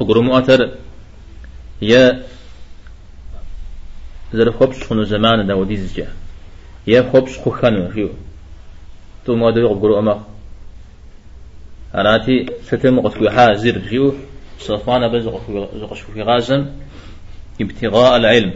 [0.00, 0.74] وقرمو أثر
[1.82, 2.22] يا
[4.32, 6.08] زر خبش خنو زمان دا وديز جا
[6.86, 8.08] يا خبش خخانو شو
[9.24, 10.29] تو ما دو قرو أما
[11.94, 14.12] أراتي ستم قد حا زر شو
[14.58, 15.26] صفانا بز
[15.90, 16.66] قش في غازم
[17.60, 18.52] ابتغاء العلم.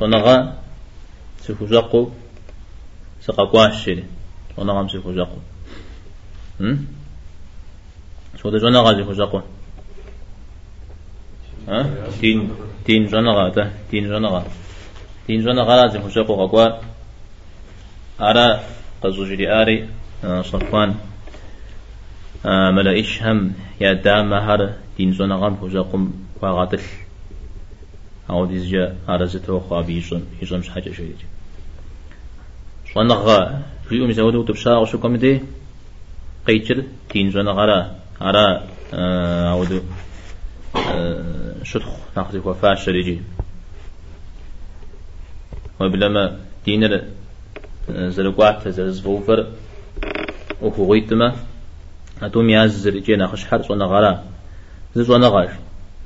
[0.00, 0.52] صنغا
[1.40, 2.08] سفوزاقو
[3.20, 4.04] سقاقواش شري
[4.56, 5.38] صنغا سفوزاقو.
[6.60, 6.86] هم؟
[8.42, 9.40] شو ده جنا غازي فوزاقو
[11.68, 12.50] ها؟ تين
[12.84, 14.44] تين جنا غاتا تين جنا غا
[15.26, 16.78] تين جنا غازي فوزاقو قاقوا
[18.20, 18.60] أرى
[19.02, 19.88] قزوجري آري
[20.24, 20.94] صفوان.
[22.44, 26.80] ملا إشهم يا دام هر دين زنا غام فوزاقم وغاتل
[28.30, 31.16] أو ديزجا أرزته خابي يزم يزم حاجة شيء
[32.94, 35.40] صنغا في يوم زودو تبشا وشو كم دي
[36.46, 38.46] قيتر تين زنا غرا أرى
[39.52, 39.80] أودو
[41.62, 43.20] شدخ ناخذ وفاش ريجي
[45.80, 47.02] وبلما دينر
[47.88, 49.46] زلقوات زلزفوفر
[50.62, 50.94] وهو
[52.22, 54.24] أتوم يازر جينا خش حر صنا غرا
[54.96, 55.50] زونا غاش.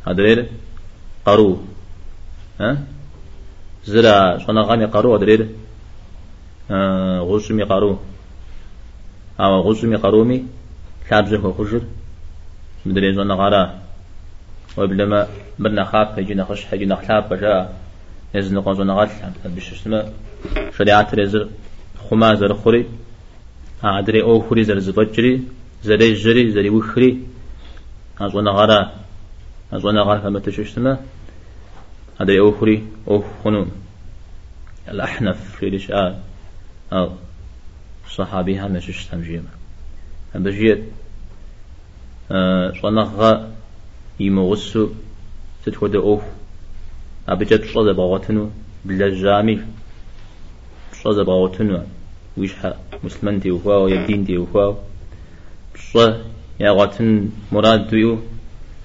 [0.07, 0.47] هذا
[1.27, 1.59] قرو
[2.61, 2.79] ها؟
[3.85, 5.47] زرا صنا غامي قرو هذا
[6.71, 7.99] آه غوسمي قرو
[9.41, 10.45] أو غوسمي قرومي
[11.11, 11.83] كابزه خجر
[12.87, 13.79] مدري زونا غرا
[14.77, 17.69] وبلما بدنا خاف هجينا خش هجينا خلاف بجا.
[18.35, 19.09] يزن قوزنا غال
[19.57, 20.13] بش اسمه
[20.79, 21.49] شريعة رزر
[22.11, 22.87] خما زر خوري.
[23.83, 25.43] عدري أو خوري زر زبجري
[25.83, 27.23] زري جري زري وخري
[28.21, 28.93] أزونا غرا
[29.73, 31.01] أزونا غرا فما تششتما
[32.21, 33.71] هذا أو خري أو خنون
[34.89, 36.23] الأحنف في رشاء
[36.93, 37.13] أو
[38.11, 39.51] صحابي هم يشتم جيما
[40.35, 40.85] بجيت
[42.31, 43.53] أه صنغا
[44.21, 44.89] يمغسو
[45.65, 46.23] تتود أوف
[47.29, 48.51] أبجت صدى بغتنو
[48.85, 49.61] بلا جامي
[50.93, 51.83] صدى بغتنو
[52.37, 54.77] ويشحى مسلمان دي وفاو يدين دي وفاو
[55.93, 55.97] ص
[56.61, 58.19] يا غاتن مراد ديو.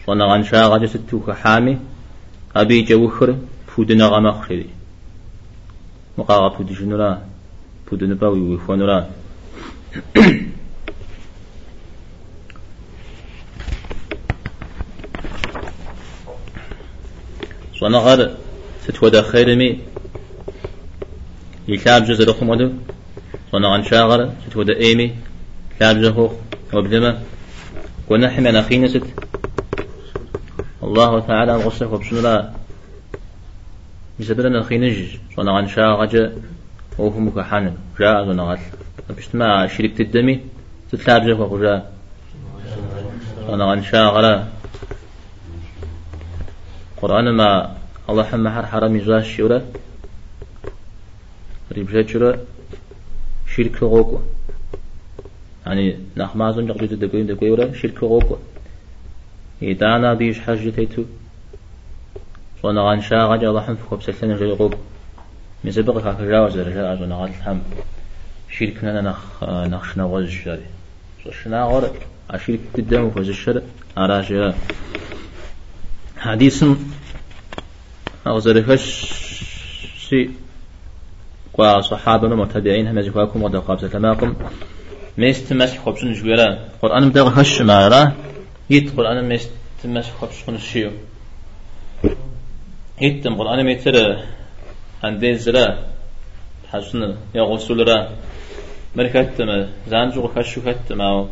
[0.08, 1.78] صنا غان شا غادي ستو حامي
[2.56, 3.36] أبي جوخر
[3.68, 4.70] فودنا غما خري
[6.18, 7.22] مقاغا فود جنورا
[7.88, 9.10] فودنا باوي ويفونورا
[17.80, 18.32] صنا غار
[18.88, 19.80] ستودا خيرمي.
[21.68, 22.72] يكاب جزء رخم ودو
[23.52, 25.16] صنا غان شاغر ستودا إيمي.
[25.80, 26.43] كاب جهو.
[26.74, 27.22] وبدما
[28.10, 29.08] ونحن أنا خينا ست.
[30.84, 32.52] الله تعالى غصة وبشنا لا
[34.20, 36.34] بسبب أخينا جج صنع عن شاء غجا.
[36.98, 37.76] وهم كحان.
[38.00, 38.60] جاء زنغال
[39.18, 40.40] بشتما شركة الدمي.
[40.92, 41.94] تتلاب جهو وجاء
[43.48, 43.82] صنع عن
[44.16, 44.48] غلا.
[47.04, 47.76] قرآن ما
[48.10, 49.62] الله حمى حر حرام يزاش شورا
[51.72, 52.38] ريبجات شورا
[53.56, 54.20] شركة غوكو
[55.66, 58.38] يعني نخمازن جقجد دقوين دقويرا شرك غوكو
[59.64, 61.04] إدانا ديش حاجة تيتو
[62.64, 64.74] صنع عن شاغة جا الله حنفك وبسلسلنا جاي غوك
[65.64, 67.60] مزبق كاك جاوز رجاء صنع عن الحم
[68.50, 70.66] شركنا نخ نخشنا غوز الشاري
[71.26, 71.90] صشنا غور
[72.30, 73.62] أشرك قدام وفوز الشر.
[73.98, 74.54] أراجع
[76.18, 76.66] حديث
[78.28, 79.14] أغزرفش
[80.10, 80.30] سي.
[81.54, 84.36] قوا صحابة متابعين هم يزكواكم ودقاب ستماكم
[85.18, 88.12] ميست مسح خبشن جويرا قرآن مدغ هش مارا.
[88.70, 89.52] يت قرآن ميست
[89.86, 90.92] مسح خبشن شيو.
[93.02, 93.96] يتم قرآن ميتر
[95.04, 95.78] عندي زرا
[96.72, 98.10] حسن يا غسول را
[98.96, 101.28] مركتم زانجو خشو كتم أو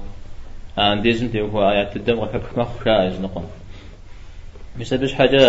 [0.77, 3.45] عندي زنتي هو آيات الدم وحك مخ شايز نقوم.
[4.79, 5.41] بسبب حاجة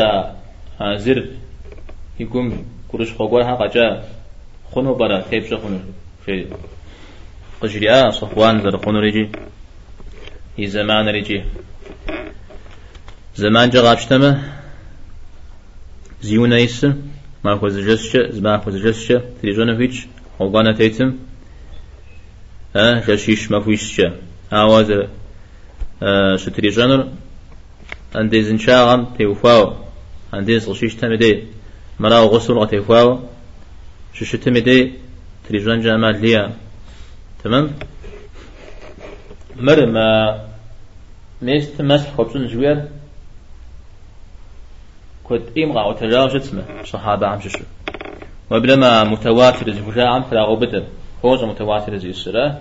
[0.96, 1.26] زر.
[2.20, 4.04] يقوم كرش خقوة ها قجا
[4.74, 5.20] خنو برا.
[5.20, 5.78] تيبش خنو
[6.26, 6.46] شيء
[7.62, 9.28] قجريا صفوان زرقون رجي
[10.58, 11.44] هي زمان رجي
[13.36, 14.42] زمان جا غابشتما
[16.22, 16.86] زيونا يس
[17.44, 19.08] ما خوز جسش زما خوز جسش
[19.42, 20.06] تريجونا فيش.
[20.38, 21.18] خوغانا تيتم.
[22.76, 24.02] ها جاشيش ما فيش
[24.52, 24.88] آواز
[26.36, 27.08] شو تريجونر.
[28.14, 29.76] عندي زنشاغم تيوفاو
[30.32, 31.44] عندي صلشيش تمدي
[32.00, 33.20] مراو غسل تيوفاو
[34.14, 34.92] شو شو تمدي
[35.48, 36.56] تريجون جامال ليا
[37.44, 37.70] تمام؟
[39.56, 40.08] مر ما
[41.42, 42.88] ميست مسح خبزن جوير
[45.24, 47.64] كنت إيم غاو تجاوز اسمه صحابة عم ششو
[48.50, 50.84] وبلما متواتر فجاء عم فلا غبتر
[51.24, 52.60] هوز متواتر زي السرة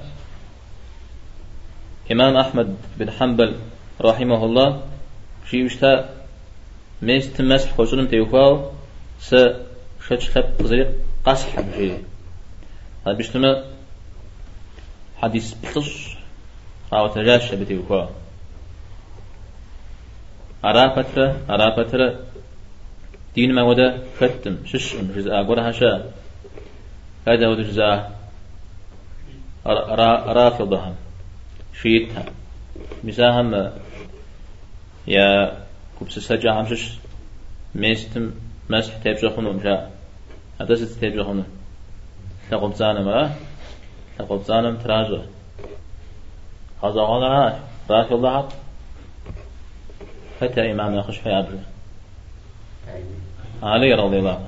[2.12, 3.56] إمام أحمد بن حنبل
[4.02, 4.82] رحمه الله
[5.50, 6.10] شي وشتا
[7.02, 8.72] ميست مسح خبزن تيوخاو
[9.20, 9.36] س
[10.08, 10.46] شتش خب
[11.26, 11.98] قصح بجي
[13.08, 13.63] هذا بيشتما
[15.22, 16.08] حديث بخص
[16.94, 18.10] أو تجاش بتيوخاو
[20.66, 22.20] أرا فترة أرا فترة
[23.36, 26.12] دين ما ودا فتم ششم جزء أقول هشا
[27.28, 28.02] هذا هو جزء
[29.66, 30.96] رافضها
[31.82, 32.26] شيتها
[33.04, 33.72] مساهم
[35.08, 35.58] يا
[36.00, 36.98] كبس سجا هم شش.
[37.76, 38.32] ميستم
[38.70, 39.90] مسح تبجا خنو مجا
[40.62, 41.44] هذا ست تبجا خنو
[42.52, 43.36] تقوم زانم ها
[44.22, 45.22] تقوم زانم تراجع.
[46.84, 48.50] هذا هذا رافضها
[50.42, 51.60] حتى إمام يخش في أبره
[53.64, 54.48] علي رضي الله عنه.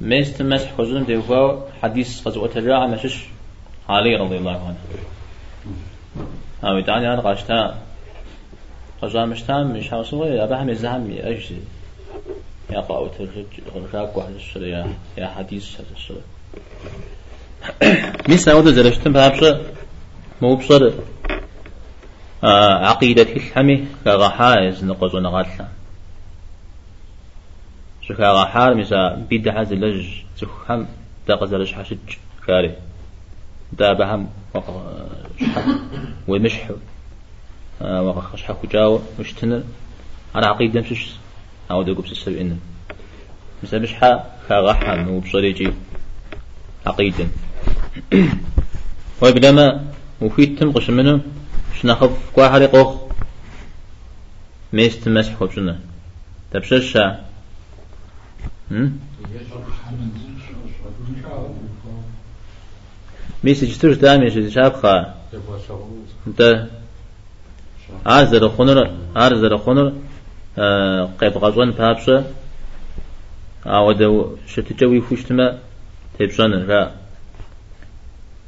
[0.00, 3.24] ميست مسح خزون ديوفاو حديث غزوة الجاعة مشش.
[3.88, 4.78] علي رضي الله عنه.
[6.64, 7.78] أو يدعني أنا قاشتا
[9.02, 11.56] قجا مشتام مش حاصل أبا هم الزهم أجزي.
[12.70, 13.10] يا قاوة
[13.76, 16.20] الرجاك واحد الشر يا حديث هذا الشر
[18.28, 19.60] ميس نعود زرشتم بابشة
[20.42, 20.92] مو بصر
[22.42, 25.68] عقيدة الحمي كغحايز نقص نغالها
[28.02, 30.06] شكا حار مسا بدعة زلج
[30.40, 30.86] تخم
[31.26, 31.98] تقزلج حشج
[32.46, 32.72] كاري.
[33.72, 34.28] دا بهم
[35.40, 35.64] شحك
[36.28, 36.70] ومشح
[37.80, 39.62] وخش حكو جاو مشتنر
[40.34, 41.10] على عقيدة مشش
[41.70, 42.58] أو بس إن
[43.62, 45.72] مسا مشحا كغحا مو بصريجي
[46.86, 47.26] عقيدة.
[49.22, 49.84] وبلما
[50.20, 51.20] وفيت تنقش منه
[51.82, 52.94] شنخف كواحد قوخ
[54.72, 55.78] ميست مسح وبشنا
[56.50, 57.24] تبششا
[63.44, 65.14] ميسي جتوش دامي شدي شابخا.
[66.26, 66.66] انت
[68.06, 69.92] عازر خنر عازر خنر
[71.20, 72.24] قيب غزوان بابشا
[73.66, 74.02] عود
[74.46, 75.58] شتجوي فوشتما
[76.18, 76.92] تبشان را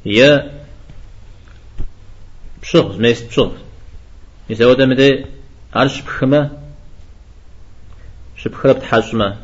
[0.05, 0.61] يا
[2.61, 3.57] بشغل ميست بشغل
[4.49, 5.25] ميسا ودا مدي
[5.73, 6.51] عرش بخما
[8.37, 9.37] شبخرب تحاشما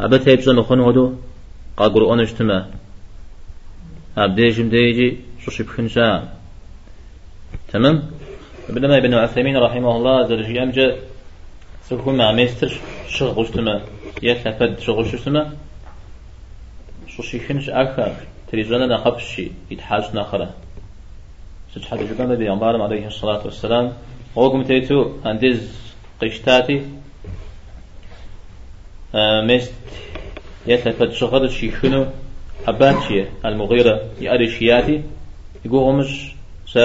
[0.00, 1.14] أبا تيبزا مخون هدو
[1.76, 2.70] قاقر أنشتما
[4.18, 6.28] أبديجم ديجي شوشي بخنشا
[7.72, 8.10] تمام؟
[8.68, 10.96] ابن ابن عثيمين رحمه الله درجي أمجا
[11.84, 13.82] سكون مع ميستر شغل شتما
[14.22, 15.56] يتفد شغل شتما
[17.06, 18.14] شوشي خنش أكثر
[18.52, 20.54] تريزونا نخبشي يتحاج نخرة
[21.74, 22.48] سجحة جبان نبي
[22.82, 23.92] عليه الصلاة والسلام
[24.36, 25.72] وقم تيتو أندز
[26.22, 26.86] قشتاتي
[29.14, 29.72] مست
[30.66, 32.06] يتلفت شغل شيخنو
[32.66, 35.02] أباتشي المغيرة يأرشياتي
[35.64, 36.32] يقول مش
[36.66, 36.78] س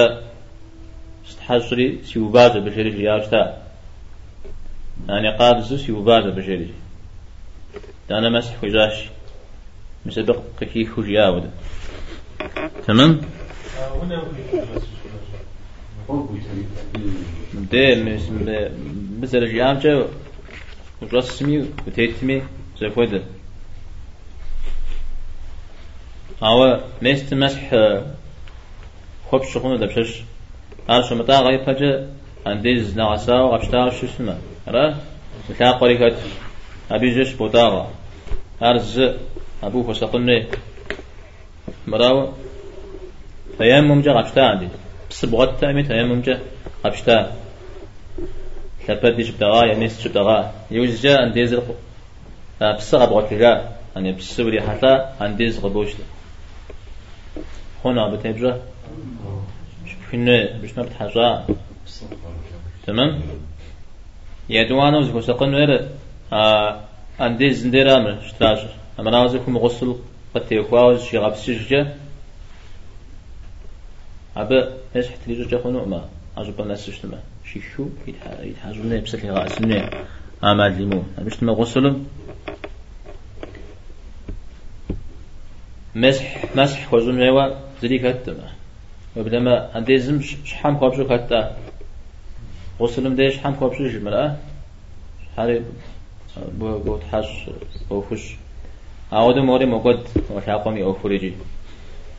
[1.30, 3.62] استحشري سيوبازة بشري ياشتا
[5.10, 6.74] يعني قادس سيوبازة بشري
[8.12, 9.10] أنا مسح خجاش
[10.06, 11.52] مسبق كي خجياود
[12.88, 13.22] تمام؟
[17.72, 18.30] ده مس
[19.22, 20.06] مثل جامجة
[21.02, 22.42] ورسمي وتيتمي
[22.82, 23.22] كده
[26.44, 27.70] أو مست مسح
[29.32, 30.22] خب شخونه دبشش.
[30.90, 32.08] عارش متى غايب فجأة
[32.46, 34.38] عنديز نعسا وغشتا شو اسمه
[34.68, 34.96] را؟
[35.50, 36.18] مثلا قريكت
[36.92, 37.92] أبي جش بوتاغا.
[38.62, 39.02] أرز
[39.64, 40.46] أبو فسقني
[41.88, 42.34] مراو
[43.58, 44.68] تيمم جا غشتا عندي
[45.10, 46.40] بس بغت تأمي تيمم جا
[46.86, 47.36] غشتا
[48.90, 51.56] لبدي شبتغا يميس شبتغا يوجا أنديز
[52.62, 55.90] بس غبغت لجا يعني بس ولي حتى أنديز غبوش
[57.86, 58.62] هنا بتبجا
[59.88, 61.46] شبكنا بشنا بتحجا
[62.88, 63.22] تمام؟
[64.50, 65.90] يدوانا وزكو سقن وير
[67.22, 68.20] أنديز زنديرا من
[69.00, 69.96] نازكم غسل
[71.10, 71.98] شي غابس شجا
[74.38, 77.86] أبا إيش حتليجو جاكونو ما أجب الناس شتما شيشو
[78.44, 79.90] يتحاجون بسكي غاسنة
[80.44, 82.08] أعمال ليمو مش تما غسلم
[85.96, 87.46] مسح مسح خوزون هوا
[87.82, 88.48] زري كتما
[89.16, 91.58] وبدما عندي شحام خوبشو كتا
[92.80, 94.36] غسلم ديش حام خوبشو جملا
[95.38, 95.64] حاري
[96.60, 97.50] بو بو تحاش
[97.90, 98.36] بو فش
[99.16, 101.34] أعود موري مقد وشاقمي أو فريجي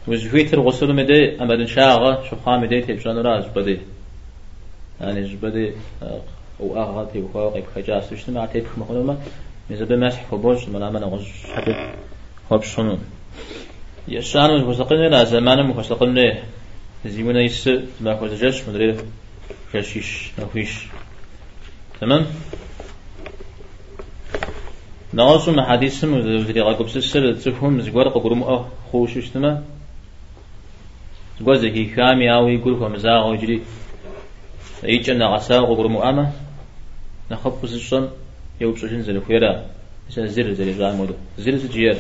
[0.09, 3.79] وزفيتر غسل مدي أمدن شاغة شخام مدي تبشان راز بدي
[5.01, 5.73] يعني جبدي
[6.61, 9.19] أو اغاتي وخاق بخجاس اجتماع تيك مخلومة
[9.71, 11.93] مزب مسح فبوش ملا من غش حتى
[12.53, 12.99] هوب شنو
[14.09, 16.35] يشان وسقنا لا زمان مخسقنا
[17.07, 17.69] زيونا يس
[18.01, 18.97] ما خرجش مدري
[19.73, 20.87] كشيش نخيش
[22.01, 22.27] تمام؟
[25.17, 29.63] نغصو ما حديثم وزري غاكب سسر تفهم زغور قبرم آه خوش اشتما
[31.41, 33.63] زغور زكي خامي أو يقول كم زاغ وجري
[34.83, 36.33] يجنا غسا قبرم اما
[37.31, 38.09] نخب سسن
[38.61, 39.65] يوبشن زل خيرا
[40.11, 41.97] مثلا زر زل جان مودو زر زجير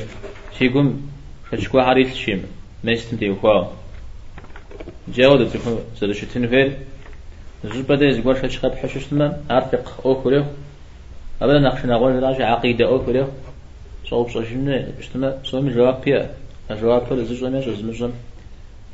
[0.59, 1.01] شيكم
[1.49, 2.43] خشكوا حريث شيم
[2.85, 3.65] ما يستنتي وخوا
[5.15, 6.69] جاود تفهم زل شتن فير
[7.65, 10.47] زبدا زغور خشخب حششتما ارفق أو كله
[11.43, 13.29] أبدا نقش نقول راجع عقيدة أو كله
[14.11, 16.31] صوب صوشنا اشتما صوم جواب بيا
[16.71, 18.13] جواب بيا زوج زميا زوج زمجم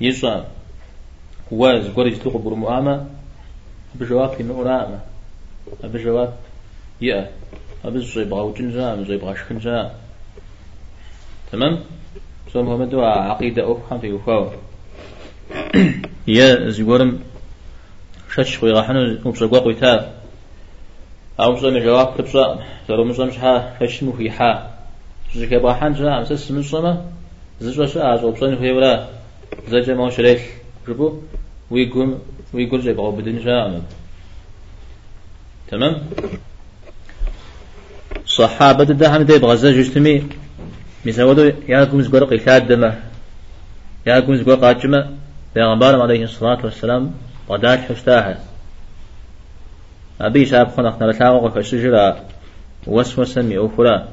[0.00, 0.44] يسوع
[1.52, 3.06] هو زقول يجتوق برمؤامة
[3.94, 5.00] بجواب في مؤرامة.
[5.84, 6.34] بجواب
[7.00, 7.30] يأ.
[7.84, 9.94] أبز زي بغاو جنجا زي بغاش خنجا
[11.52, 11.78] تمام؟
[12.52, 14.50] صوم هم دوا عقيدة أو خم في وفاو
[16.26, 17.20] يا زقولم
[18.34, 20.21] شش خوي غحنا وبشقوا قويتا
[21.40, 22.58] أو مصر جواب تبصا
[22.88, 24.70] ترى مصر مش ها خش مخي ها
[25.36, 27.04] زكى باحان جا أمس سمن صما
[27.60, 29.06] زجوا شو أجو بصا نخي ولا
[29.68, 30.40] زجى ما شريك
[30.88, 31.12] جبو
[31.70, 32.18] ويقوم
[32.54, 33.80] ويقول جاي بقى بدين جا
[35.70, 35.94] تمام
[38.26, 40.22] صحابة الدهم دي بغزة جشتمي
[41.06, 43.00] مسودو ياكم زغور قيشاد دمه
[44.06, 45.00] ياكم زغور قاجمه
[45.54, 47.14] پیغمبر عليه الصلاة والسلام
[47.48, 48.38] قداش حشتاها
[50.22, 52.24] أبي شاب خنق نرتاغو كشجرة
[52.86, 54.08] وسوسا مي أخرى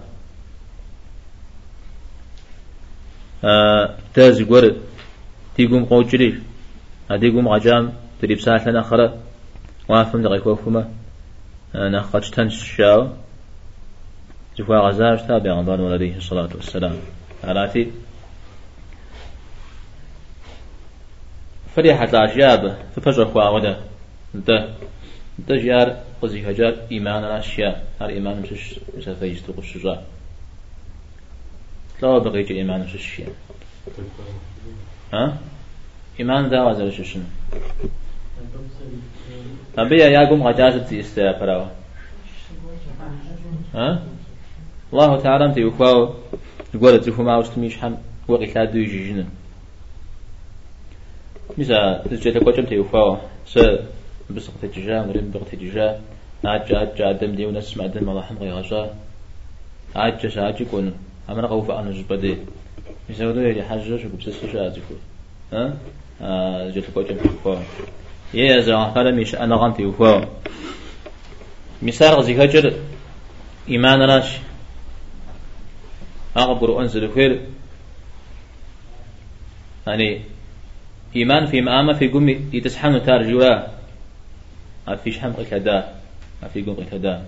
[4.13, 4.75] تاز قر
[5.55, 6.41] تيقوم قوجري.
[7.11, 9.13] أديقوم عجام تريب ساعة أخرى
[9.89, 10.91] وافم دقيق وفما
[11.75, 13.07] نخرج تنشاو
[14.57, 16.95] جفوا غزاج تابع عن عليه الصلاة والسلام.
[17.43, 17.91] علاتي
[21.75, 23.77] فريحة الأشياب تفجر خوا غدا
[24.33, 24.69] ده.
[25.47, 30.01] دجار قزي هجار إيمان الأشياء هر إيمان مش مش فيجت الشجاع
[32.01, 33.29] لا بقيت إيمان مش الشيء
[35.13, 35.37] ها؟
[36.19, 37.23] إيمان ذا وزر ششن.
[39.77, 41.67] أبي يا قوم غجازة استفراوا
[43.73, 44.03] ها؟
[44.93, 46.13] الله تعالى أنت يخاو
[46.73, 47.95] يقول تفهم ما وستميش حم
[48.27, 49.25] وقت لا دوي جيجنا
[51.57, 53.17] مثلا تجي تقول تي يخاو
[54.29, 56.01] س بس تججا مريم بغ تججا
[56.45, 58.93] عج عج عدم دي ونسمع دم الله حمغي غشا
[59.95, 60.93] عج شاجي كون
[61.29, 62.37] أمر قوف أنا جبدي
[63.09, 64.99] يسودو يجي حاجة شو بس شاجي كون
[65.53, 65.73] ها؟
[66.21, 67.57] آه جت تقول تي يخاو
[68.33, 70.21] يا زمان قال مش أنا غنتي يخاو
[71.81, 72.73] مثال غزي هجر.
[73.69, 74.37] إيمان راش.
[76.37, 77.41] أغبر أنزل خير.
[79.87, 80.21] يعني
[81.15, 83.78] إيمان في مآمة في قم يتسحن تارجوا
[84.93, 85.95] أفيش حم قتدا
[86.43, 87.25] أفي قم قتدا.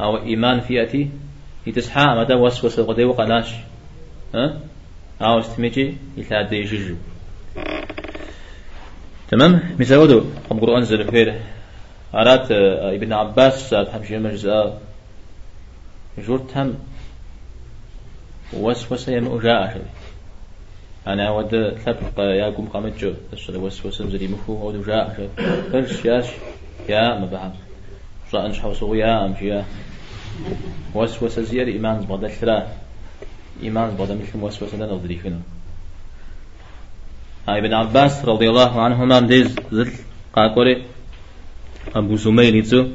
[0.00, 1.10] أو إيمان في أتي
[1.66, 3.54] يتسحى مدى وسوس غدي وقناش.
[4.34, 4.60] ها؟
[5.22, 6.94] أو استمجي يتعدي جيجو
[9.30, 11.40] تمام؟ مثال قم أنزل خير
[12.14, 12.52] أراد
[12.96, 14.80] ابن عباس حمشي مجزاء
[16.18, 16.74] جورت هم
[18.52, 19.82] وسوسة يم أجاء شوي.
[21.06, 23.12] أنا ود ثبت يا قوم قامت جو.
[23.32, 25.28] تشتغل وسوسة مزري مفهوم أو جاء شوي.
[25.72, 26.26] فرش ياش.
[26.88, 27.52] يا ما بهم
[28.34, 29.64] رأن شحوسو يا أمشي يا
[30.94, 32.66] وسوسة زيادة إيمان زبادة ثلاث
[33.62, 35.40] إيمان زبادة مثل وسوسة لنا ودري فينا
[37.48, 39.92] هاي ابن عباس رضي الله عنهما مديز زل
[40.32, 40.84] قاقوري.
[41.94, 42.88] أبو سميل يتسو.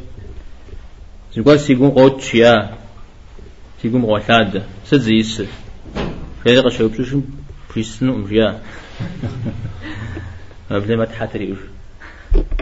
[1.38, 2.78] يقول سيقون قوتش يا
[3.82, 5.44] تيقوم غوثاد سدزيس
[6.44, 7.24] خير شو بشوشم
[7.76, 8.62] بيسنو مجيا
[10.72, 11.56] قبل ما تحتري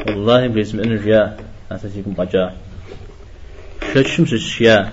[0.07, 2.53] والله باسم انه جاء اساسيكم قجا
[3.93, 4.91] ششم ششيا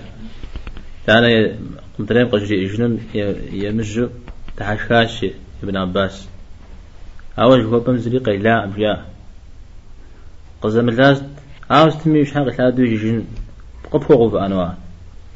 [1.09, 1.57] أنا
[1.99, 2.99] مدرين قجري إجنم
[3.51, 4.09] يمجو
[4.57, 5.25] تحشاش
[5.63, 6.27] ابن عباس
[7.39, 9.05] أول هو بمزري قيلا أبيا
[10.61, 11.23] قزم اللاز
[11.69, 13.25] عاوز تمي وش حاجة لا دوجي جن
[13.91, 14.77] قبوغ بأنواع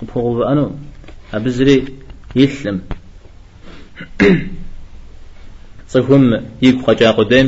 [0.01, 0.71] بقول أنا
[1.33, 1.85] أبزري
[2.35, 2.81] يسلم
[5.87, 7.47] صفهم يك خجا قدام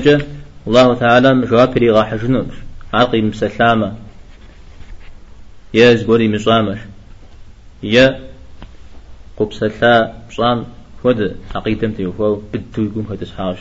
[0.67, 2.51] الله تعالى مشوابري غاح جنوب
[2.93, 3.95] عقي مسلامة.
[5.73, 6.79] يا زبوري مصامش
[7.83, 8.19] يا
[9.37, 10.65] قبسلا مصام
[11.03, 13.59] ود عقيدة تيوفو بدو يقوم هذا سحاش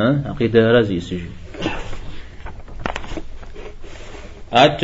[0.00, 1.30] ها؟ عقيدة رازي سجي.
[4.52, 4.80] أت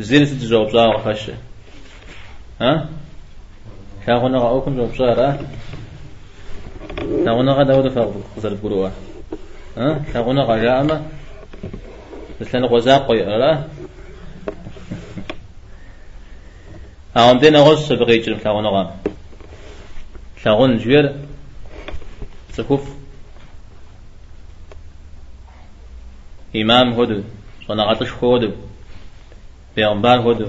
[0.00, 1.30] زين ستجاوب زاو خش
[2.60, 2.88] ها؟
[4.06, 5.38] شاغونا غاوكم جواب زارا
[7.24, 8.90] شاغونا غا داود فاق قزر بقولوا
[9.76, 11.02] ها شاغونا غا جامة
[12.40, 13.68] مثلا غزاق قيرا
[17.16, 18.96] أعم دين أغص بغيجرم شاغونا غا
[20.44, 21.14] شاغون جوير
[22.52, 22.84] سكوف
[26.56, 27.22] إمام هدو
[27.68, 28.50] صنعتش هدو
[29.76, 30.48] بيغمبار هدو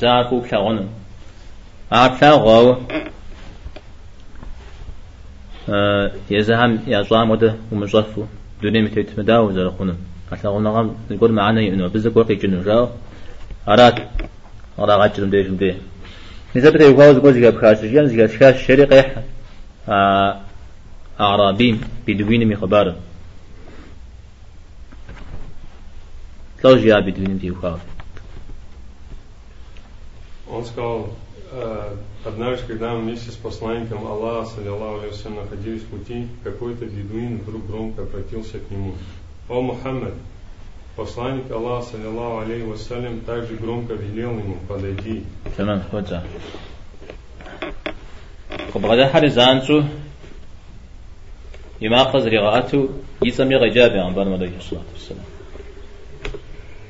[0.00, 0.88] زاكو شاغون
[1.92, 2.76] أعطى غاو
[6.30, 8.20] يزهم يطلع مدة ومجرف
[8.62, 9.96] دنيا متيت مداو زرقونم
[10.30, 12.88] حتى قلنا غام نقول معنا إنه بزك وقي جنو جاو
[13.68, 14.08] أراك
[14.78, 15.74] أراك عجلم دي جم دي
[16.56, 19.16] إذا بدأ يقاوز قوز جاب خاش جان زيجا شخاش شريق يح
[21.20, 22.94] أعرابين بدوين مخبار
[26.64, 27.80] لو جاب بدوين دي وخاوز
[30.48, 31.06] 11
[32.25, 37.65] однажды, когда мы вместе с посланником Аллаха, саллиллаху алейхи находились в пути, какой-то бедуин вдруг
[37.67, 38.93] громко обратился к нему.
[39.49, 40.13] «О Мухаммад,
[40.95, 45.23] Посланник Аллаха, саллиллаху алейхи вассалям, также громко велел ему подойти.
[45.57, 46.21] تمام وجه
[48.73, 49.83] خب غدا حر زانتو
[51.81, 52.87] يما قز رغاتو
[53.23, 55.25] يسمي غجابي عن بار عليه الصلاة والسلام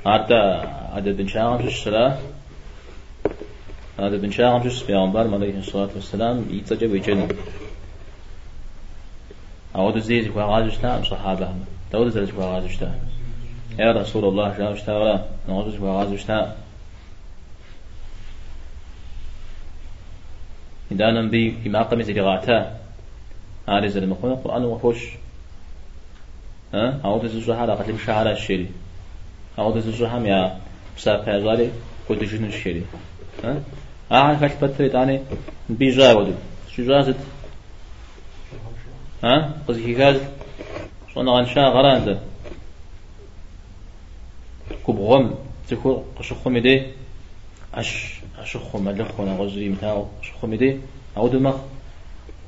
[0.06, 0.42] هذا
[0.96, 2.18] هذا بن شاغم الصلاة
[3.99, 7.29] هذا بن شاغم في عن عليه الصلاة والسلام يتجب يجن
[9.77, 11.49] أود زيد وغازشتا صحابة
[11.93, 12.95] داود زيد وغازشتا
[13.79, 16.57] يا رسول الله جاء اشتغل نغزش وغاز اشتاء
[20.93, 22.79] إذا نبي إما قمز لغاتا
[23.69, 25.09] هذا زي المقول القرآن وفوش
[26.75, 28.71] ها؟ أو تزوج هذا قتل شهر الشري
[29.59, 30.61] أو تزوج هم يا
[30.97, 31.71] بسا فازالي
[32.09, 32.83] قد جن الشري
[33.45, 33.63] ها؟
[34.13, 35.21] أعرف كاش بتري تاني
[35.69, 36.33] بيجا ودو
[36.77, 37.17] شو جازت
[39.25, 40.17] ها قصدي كاز
[41.15, 42.19] صنع عن شا غرانده
[44.87, 45.35] كبغم
[45.69, 46.83] تكو قشخم دي
[47.75, 50.79] أش أشخم ألخنا غزري متاعو أشخم دي
[51.17, 51.55] أعود مخ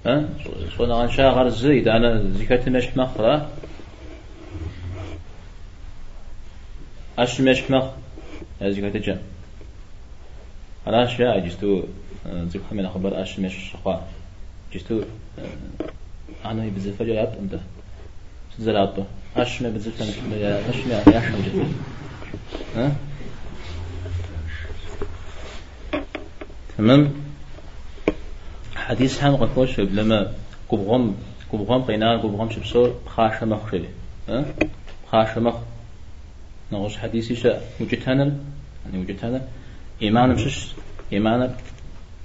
[0.07, 0.29] ها
[0.79, 3.49] صونا عن شا غير زيد أنا زكاة مش مخرة
[7.19, 7.85] أش مش مخ
[8.63, 9.19] زكاة جم
[10.87, 11.83] أنا أشياء جستو
[12.27, 13.95] زكاة من أخبار أش مش شخوا
[14.75, 15.03] جستو
[16.45, 17.61] أنا يبزفجا ياب أنت.
[18.59, 19.05] زلابة
[19.37, 21.69] أش ما بزفجا أش ما ياش ما
[22.77, 22.93] ها؟
[26.79, 27.13] تمام؟
[28.77, 30.33] حديث هم قفوش لما
[30.71, 31.17] كبغم
[31.53, 33.89] كبغم قينا كبغم شبسور خاشة مخشلي
[34.29, 34.45] ها؟
[35.13, 35.55] خاشة مخ.
[36.73, 38.37] نغش حديثي شا وجتنا
[38.87, 39.43] يعني وجتنا
[40.03, 40.73] إيمان مشش
[41.13, 41.57] إيمان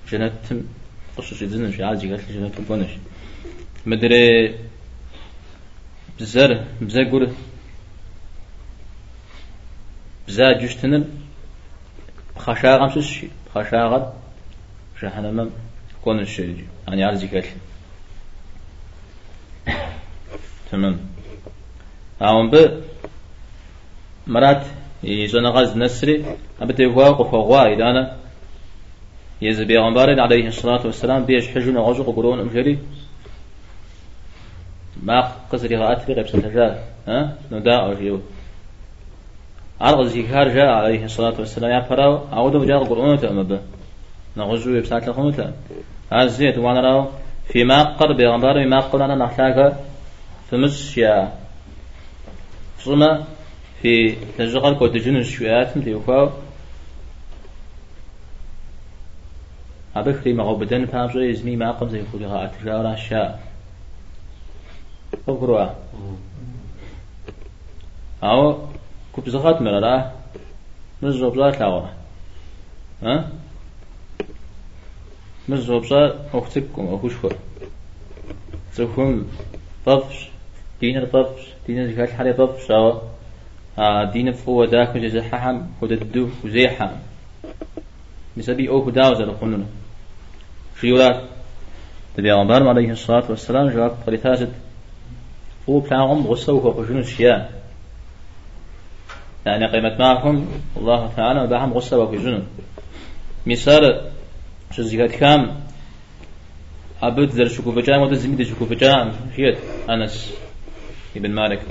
[0.09, 0.61] جنتم
[1.17, 2.89] قصص يدزن في عالجي قالت جنة بونش.
[3.85, 4.55] مدري
[6.19, 7.29] بزر بزر
[10.27, 11.03] بزا جشتنم
[12.37, 14.13] خشاغم سوش خشاغم
[15.01, 15.51] جهنم
[16.03, 17.45] كون الشيء يعني على ذكر
[20.71, 20.99] تمام.
[22.21, 22.83] أهم ب
[24.27, 24.65] مرات
[25.03, 26.25] يزنا غاز نسري
[26.61, 28.15] أبتي هو قفوا إذا أنا
[29.41, 32.79] يز بيغمبار عليه الصلاة والسلام بيش حجون غزو قرون أمجري.
[35.03, 36.75] ما قصري غات في غيب سنتجاه
[37.07, 38.19] ها؟ نداء أو جيو
[39.81, 43.59] أرغ زيكار جاء عليه الصلاة والسلام يا فراو أعود بجاء القرآن تأمبه
[44.37, 45.53] نغزو يبسات لخونتا
[46.11, 47.07] عزيت وأنا راو
[47.47, 49.73] فيما قر بيغمبار ما قل أنا نحتاج
[50.51, 51.31] فمس يا.
[52.79, 53.23] صما
[53.81, 56.29] في تجغل كود جنس شويات متيوكاو
[59.95, 63.49] أبكري ما بدن فامزو يزمي ما قم زي خلقها أتجارة شاء
[65.27, 65.69] أبكروا.
[68.23, 68.57] أو
[69.13, 70.13] كوب زغات مرة
[71.03, 71.87] مش زبزات لاوا
[73.03, 73.31] ها
[75.49, 77.29] مش زبزات أختكم أخوش خو
[78.75, 79.31] تكون
[79.85, 80.29] طفش
[80.81, 83.01] دين الطفش دين الجهات حالي طفش أو.
[84.13, 86.89] دين فقوة ذاك وجزا ححم وددو وزيحم
[88.37, 89.65] بسبي أو كداوز القنون
[90.81, 91.23] شيولات
[92.17, 94.53] تبي غنبار عليه الصلاة والسلام جواب قريتازد
[95.65, 97.45] فو بلاغم غصوه وخشون الشيان
[99.45, 102.43] يعني قيمة معكم الله تعالى وبهم غصة وكجن
[103.45, 104.11] مثال
[104.71, 105.55] شزيكات كام
[107.01, 109.57] أبد زر شكوفجان وده زميد شكوفجان شيت
[109.89, 110.33] أنس
[111.15, 111.61] ابن مالك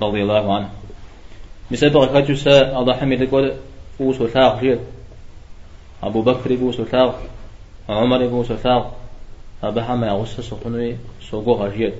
[0.00, 0.70] رضي الله عنه.
[1.70, 3.52] مسبق كاتوسا الله حميد يقول
[3.98, 4.80] فوس وثاق شيت
[6.02, 7.22] أبو بكر بوس وثاق
[7.88, 8.96] عمر بوس وثاق
[9.62, 10.96] أبا حما يغسس سخنوي
[11.30, 11.94] سوقوها شيت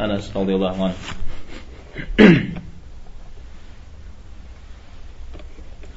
[0.00, 0.94] أنس رضي الله عنه.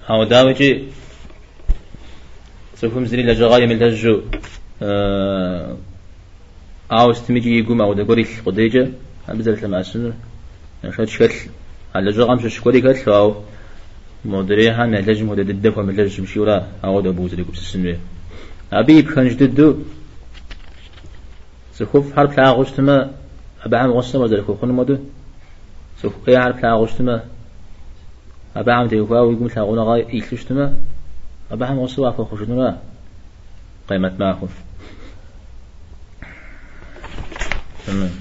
[0.07, 0.83] هاو داوجي
[2.75, 4.21] سوفهم زري لجغاية من لجو
[6.91, 8.89] أو استمجي يقوم أو دقوري قديجة
[9.29, 10.13] أبزل لما أسنو
[10.97, 11.49] شاد شكل.
[11.95, 13.35] على جغام شو شكوري كتل أو
[14.25, 17.99] مدريها نلجم ودا ددف ومن لجم شورا أو دبو زري قبس السنوية
[18.73, 19.75] أبي بخنج ددو
[21.73, 23.11] سخوف حرب لا غشتما
[23.63, 24.97] أبعام غصة وزري خوفون مدو
[25.99, 27.23] سخوف قيا حرب لا غشتما
[28.55, 30.77] أبعام تيوفا ويقوم تلاغونا غاي إيكلشتما
[31.51, 32.77] أبعام غصة وافا خوشتما
[33.89, 34.47] قيمة معكم
[37.87, 38.11] تمام.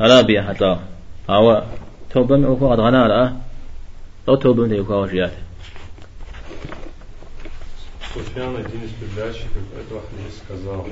[0.00, 0.78] ألا بيا حتى
[1.30, 1.62] أو
[2.13, 3.33] توبة من أخوة غنا لا
[4.29, 5.31] أو توبة من أخوة وجيات
[8.13, 10.87] Суфьян, один из передатчиков этого хадиса, сказал,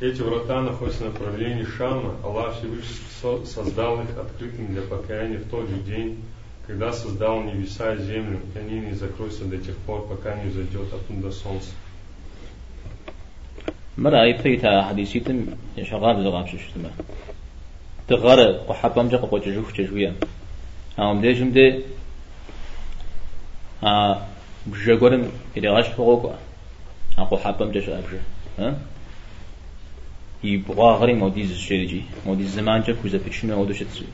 [0.00, 2.16] эти врата находятся в направлении Шама.
[2.24, 6.20] Аллах Всевышний создал их открытыми для покаяния в тот же день,
[6.66, 10.92] когда создал небеса и землю, и они не закроются до тех пор, пока не взойдет
[10.92, 11.70] оттуда солнце.
[13.98, 15.46] مرة أي بيتا حديثيتم
[15.82, 16.90] شغال زغام شو شتما
[18.11, 20.15] تغار قحبام جا قوة جوف جويا
[20.99, 21.83] أم دي؟ جمدي
[23.83, 24.15] آ
[24.67, 26.33] بجاقورم إذا غاش فوقوا
[27.17, 28.21] أقو حبام جا شو أبجا
[30.43, 34.07] يبغى غري موديز الشيرجي موديز زمان جا كوزا بيتشنو أودو شتسوي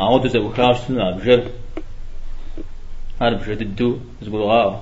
[0.00, 1.50] أودو زبو كاوستنا أبجا
[3.20, 4.80] هر بجا ددو زبو غاو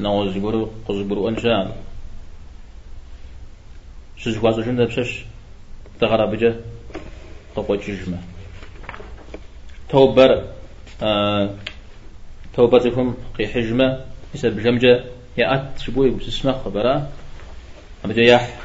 [0.00, 1.72] نوز برو قز برو أنشان
[4.16, 5.31] شز قواز جند بشش.
[6.06, 6.60] بجا
[7.56, 8.18] تقوى ججمة
[9.88, 10.44] توبر
[11.02, 11.54] آه
[12.54, 15.04] توبتكم قي حجمة يسب جمجة
[15.36, 17.08] يأت شبوي بسسمة خبرا
[18.04, 18.56] أبجا يح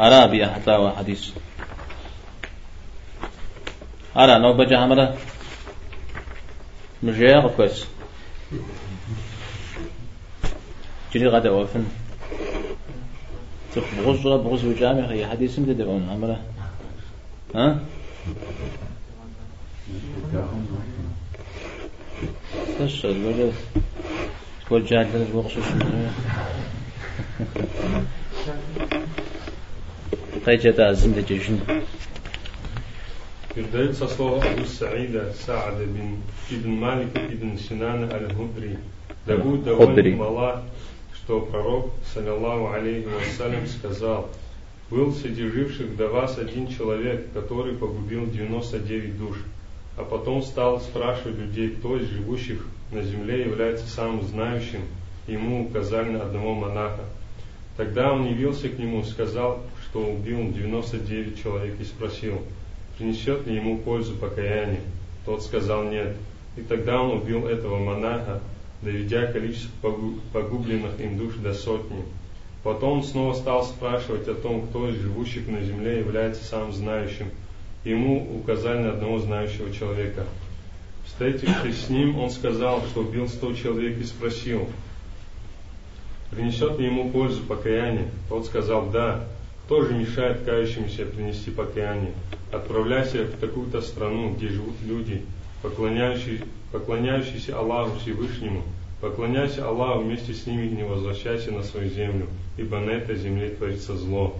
[0.00, 1.30] أرابي حتى حديث
[4.16, 5.16] أرى نو بجا همرا
[7.02, 7.86] مجيا كويس
[11.14, 11.84] جري غدا وفن
[13.74, 16.40] تخ بغزرة بغزو جامع هي حديث سمت دبعون عمره
[17.54, 17.80] ها؟
[22.78, 23.52] تشتغل بلد
[24.66, 26.10] تقول جادل بغزو شمره
[30.46, 31.58] قيجة طيب عزم دججن
[33.56, 36.18] يردين صصوه أبو السعيد سعد بن
[36.52, 38.76] ابن مالك ابن سنان الهدري.
[39.26, 40.62] داود دون ملا
[41.30, 44.30] что пророк, саллиллаху алейхи вассалям, сказал,
[44.90, 49.36] был среди живших до вас один человек, который погубил 99 душ,
[49.96, 54.80] а потом стал спрашивать людей, кто из живущих на земле является самым знающим,
[55.28, 57.04] ему указали на одного монаха.
[57.76, 62.42] Тогда он явился к нему, сказал, что убил 99 человек и спросил,
[62.98, 64.80] принесет ли ему пользу покаяние.
[65.24, 66.16] Тот сказал нет.
[66.56, 68.40] И тогда он убил этого монаха,
[68.82, 69.94] доведя количество
[70.32, 72.02] погубленных им душ до сотни.
[72.62, 77.30] Потом снова стал спрашивать о том, кто из живущих на земле является самым знающим.
[77.84, 80.26] Ему указали на одного знающего человека.
[81.06, 84.68] Встретившись с ним, он сказал, что убил сто человек и спросил,
[86.30, 88.10] принесет ли ему пользу покаяние.
[88.28, 89.24] Тот сказал, да.
[89.64, 92.12] Кто же мешает кающимся принести покаяние?
[92.52, 95.22] Отправляйся в такую-то страну, где живут люди,
[95.62, 98.62] поклоняющиеся поклоняющийся Аллаху Всевышнему,
[99.00, 103.50] поклоняйся Аллаху вместе с ними и не возвращайся на свою землю, ибо на этой земле
[103.50, 104.36] творится зло.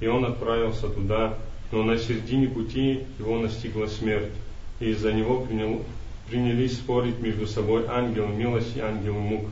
[0.00, 1.38] И он отправился туда,
[1.72, 4.32] но на середине пути его настигла смерть,
[4.80, 5.82] и из-за него принял,
[6.28, 9.46] принялись спорить между собой ангелы милости и ангелы мук.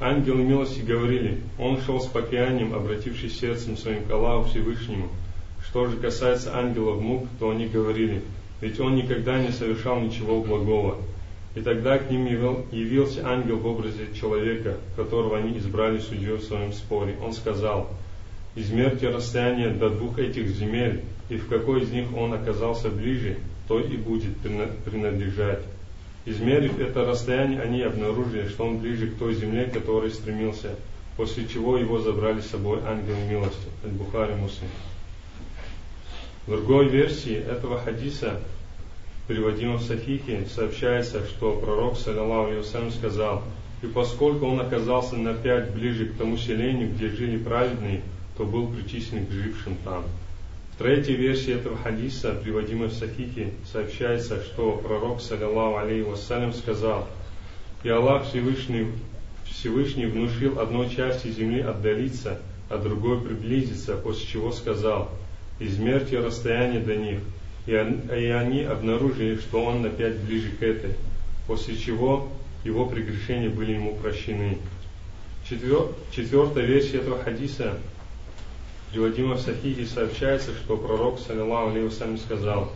[0.00, 5.08] Ангелы милости говорили, он шел с покаянием, обратившись сердцем своим к Аллаху Всевышнему.
[5.68, 8.22] Что же касается ангелов мук, то они говорили,
[8.60, 10.96] ведь он никогда не совершал ничего благого.
[11.54, 16.72] И тогда к ним явился ангел в образе человека, которого они избрали судьей в своем
[16.72, 17.16] споре.
[17.22, 17.88] Он сказал,
[18.54, 23.36] измерьте расстояние до двух этих земель, и в какой из них он оказался ближе,
[23.66, 24.36] то и будет
[24.84, 25.62] принадлежать.
[26.24, 30.76] Измерив это расстояние, они обнаружили, что он ближе к той земле, к которой стремился,
[31.16, 33.66] после чего его забрали с собой ангел милости.
[33.84, 34.68] Аль-Бухари Муслим.
[36.46, 38.40] В другой версии этого хадиса
[39.30, 43.44] приводимом в Сахихе, сообщается, что пророк, саллиллаху сказал,
[43.80, 48.02] «И поскольку он оказался на пять ближе к тому селению, где жили праведные,
[48.36, 50.02] то был причислен к жившим там».
[50.74, 57.06] В третьей версии этого хадиса, приводимой в Сахихе, сообщается, что пророк, саллиллаху алейhi сказал,
[57.84, 58.88] «И Аллах Всевышний,
[59.48, 65.08] Всевышний внушил одной части земли отдалиться, а другой приблизиться, после чего сказал,
[65.60, 67.20] «Измерьте расстояние до них,
[67.69, 70.91] и они обнаружили, что он опять ближе к этой,
[71.47, 72.29] после чего
[72.63, 74.57] его прегрешения были ему прощены.
[75.47, 77.77] Четвертая версия этого хадиса,
[78.91, 82.71] приводима в Сахихе, сообщается, что пророк, саллиллаху алейhi сказал,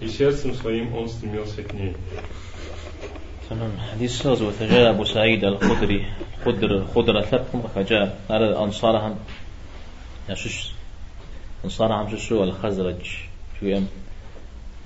[0.00, 1.94] и сердцем своим он стремился к ней.
[3.52, 6.06] تمام حديث سوز وثجاء أبو سعيد الخدري
[6.44, 9.16] خدر خدر ثبكم فجاء على أنصارهم
[10.28, 10.72] يشش
[11.64, 13.04] أنصارهم شو الخزرج
[13.60, 13.88] شو يم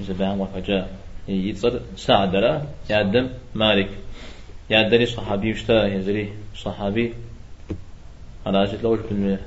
[0.02, 0.90] زبان وفجاء
[1.28, 3.90] يتصر سعد لا يعدم مالك
[4.70, 7.14] يعدلي صحابي وشتا يزري صحابي
[8.46, 9.38] على أجل لوش بن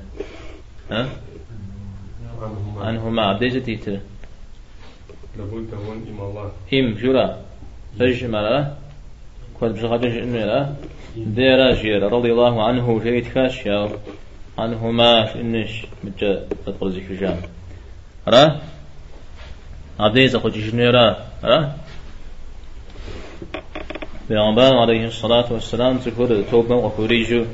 [0.91, 1.09] ها
[2.77, 3.99] عنهما عبدي تيتر
[5.37, 7.37] لابد هون إم الله إم جرا
[7.99, 8.73] فجملا
[9.59, 10.75] كود بشغل إنه
[11.17, 13.89] ديرا جير رضي الله عنه جيت كاش يا
[14.57, 16.47] عنهما إنش متى
[16.83, 17.39] زي جام
[18.27, 18.61] را
[19.99, 21.75] عبديز أخو جنيرا را
[24.29, 27.45] بيغمبان عليه الصلاة والسلام تقول توبا وخريجو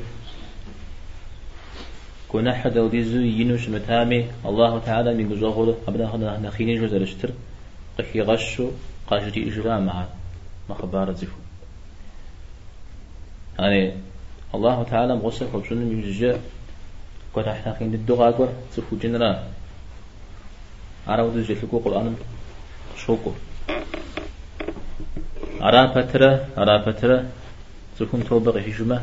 [2.28, 7.30] كنا حد وديزو ينوش متامي الله تعالى من جزاغول أبدا خنا نخيني جو زرشتر
[7.98, 8.70] قحي غشو
[9.06, 10.06] قاجري إجراء مع
[10.70, 11.36] مخبار زفو
[13.58, 13.92] يعني
[14.54, 16.40] الله تعالى مغسل خبزون من جزاء
[17.34, 18.06] قد إحنا خين
[21.08, 22.16] ودو جلقو قرآن
[22.96, 23.32] شوكو.
[25.62, 27.24] أرى فترة أرى فترة.
[27.98, 29.02] تكون توبة حجمة.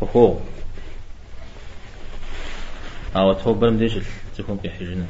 [0.00, 0.38] قهو
[3.16, 3.98] أو توبة مديش
[4.38, 5.06] تكون بحجنة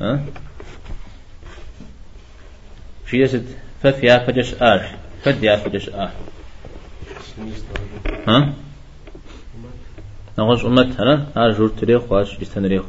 [0.00, 0.24] ها؟
[3.04, 3.46] في يسد
[3.82, 4.86] ففيا فجش آش.
[5.24, 6.10] فديا فجش آش
[8.28, 8.52] ها؟
[10.38, 12.82] نغش أمت هنا آجور تريخ واش يستنريخ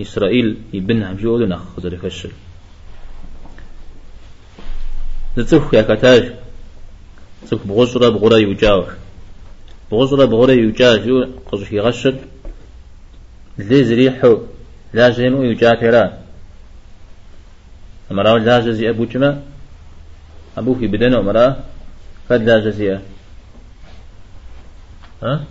[0.00, 2.30] إسرائيل يبن هم جولنا نخ ذلك الشر
[5.36, 6.32] زتوخ يا كتاج.
[7.46, 8.92] زتوخ بغزرة بغرة يوجاوش
[9.90, 12.18] بغزرة بغرة يو قصش يغشد.
[13.60, 14.38] ذي زريحو
[14.94, 16.04] لا زينو يوجاترا
[18.10, 19.38] أمراو لا جزي أبو جمع
[20.58, 21.64] أبو في بدن أمرا
[22.30, 22.98] قد لا جزي
[25.22, 25.44] ها؟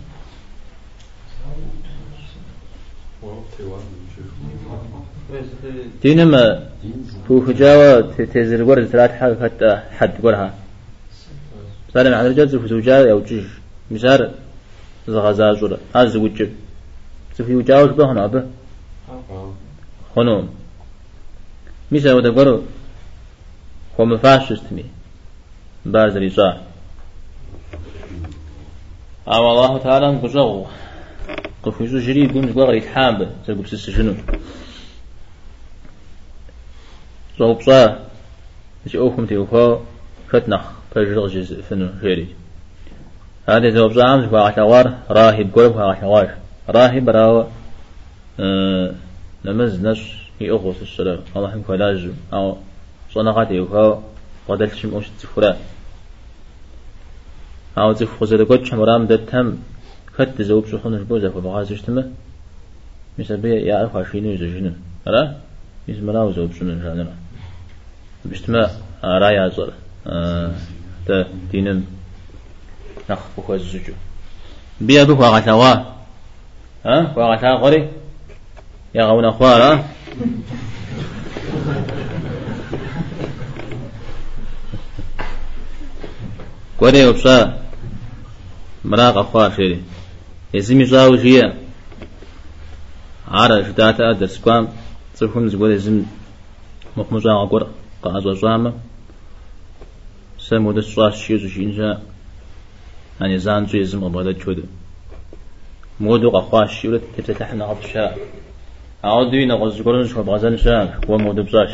[6.02, 6.68] دينما
[7.30, 10.54] هو فجاوة تزر ورد ثلاث حاجة حتى حد قرها.
[11.94, 13.44] صار على الرجال زف زوجا أو جيش
[13.90, 14.30] مسار
[15.08, 16.48] زغزا زورا هذا زوج
[17.38, 18.44] زف يوجاوش به هنا به
[20.14, 20.48] خنوم
[21.92, 22.62] مسا وده قرو.
[24.00, 24.84] هو مفاشستني
[25.86, 26.62] بارز ريصا
[29.28, 30.66] أو الله تعالى نقصه
[31.62, 34.14] قفوزو جري قوم زغري تحامب زغب سسجنو.
[37.38, 37.98] صوبصا
[38.86, 39.78] مش أوكم تيوكو
[40.28, 40.60] فتنخ
[40.94, 42.28] فجرغ جزء فنو غيري.
[43.48, 46.34] هذا زوبصا عمز وعشوار راهب قرب وعشوار
[46.68, 47.46] راهب راو
[48.40, 48.94] آه
[49.44, 51.18] نمز نش يأخذ السلام.
[51.36, 52.56] الله يمكن لازم أو
[53.12, 53.98] صنعات يوكو
[54.48, 55.56] قدل شم أوش تفرا
[57.78, 59.58] أو تفخذ لقد شمرام دتهم
[60.16, 62.10] خد زوب سخون البوزة فبغازش تمه
[63.18, 64.76] مثل بيا يعرف عشرين
[65.08, 65.36] أرى
[65.90, 67.23] اسم لا زوب سنن جانرا.
[68.24, 68.70] بشتما
[69.04, 69.72] رايا زر
[71.06, 71.84] تا دينم
[73.10, 73.92] نخ بخوز زجو
[74.80, 75.74] بيا بخوا غتوا
[76.84, 77.88] ها؟ وغتا غري
[78.94, 79.84] يا غونا خوارا
[86.80, 87.58] قري وبصا
[88.84, 89.82] مراق أخوار شيري
[90.54, 91.54] يزمي زاو جيا
[93.28, 94.68] عرش داتا درس قام
[95.14, 96.02] صفون زقول زم
[96.96, 97.66] مخمجا عقور
[98.04, 98.72] قاز وزامة
[100.38, 101.90] سمو دس صاص شيزو شينجا
[103.20, 104.58] يعني زان زي زم أبغى تشود
[106.00, 108.14] مودو قخواش شيولة تفتحنا عطشا
[109.04, 111.72] عودي نغز قرن شو بغزن شام هو مودو بزاش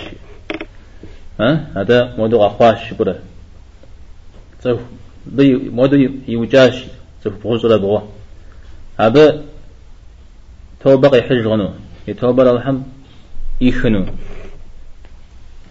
[1.40, 3.14] ها؟ هذا مودو قخواش برا
[4.64, 4.80] صف
[5.26, 5.96] بي مودو
[6.28, 6.76] يوجاش
[7.24, 8.00] صف بغزرة بغوا
[9.00, 9.44] هذا
[10.80, 11.70] توبق يحج غنو.
[12.08, 12.78] يتوبر الحم
[13.60, 14.06] يخنو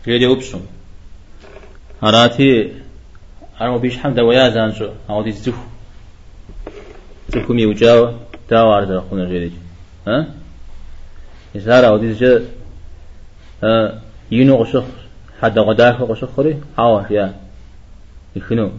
[0.10, 0.62] يدي أبسم.
[2.04, 2.74] أراتي
[3.62, 5.64] أنا بيش حمد ويا زانشو أو دي زفو
[7.50, 8.14] مي وجاو.
[8.50, 9.52] داو عرض أخونا جيريج.
[10.08, 10.28] ها؟
[11.56, 12.46] إزهار أو دي زجا
[14.32, 14.84] ينو غشخ.
[15.42, 17.36] حد غداك غشخ خري عاوة يا.
[18.36, 18.72] يخنو.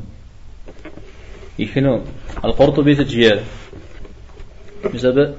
[1.58, 2.02] يخنو.
[2.44, 3.40] القرطبي تجير
[4.94, 5.34] بسبب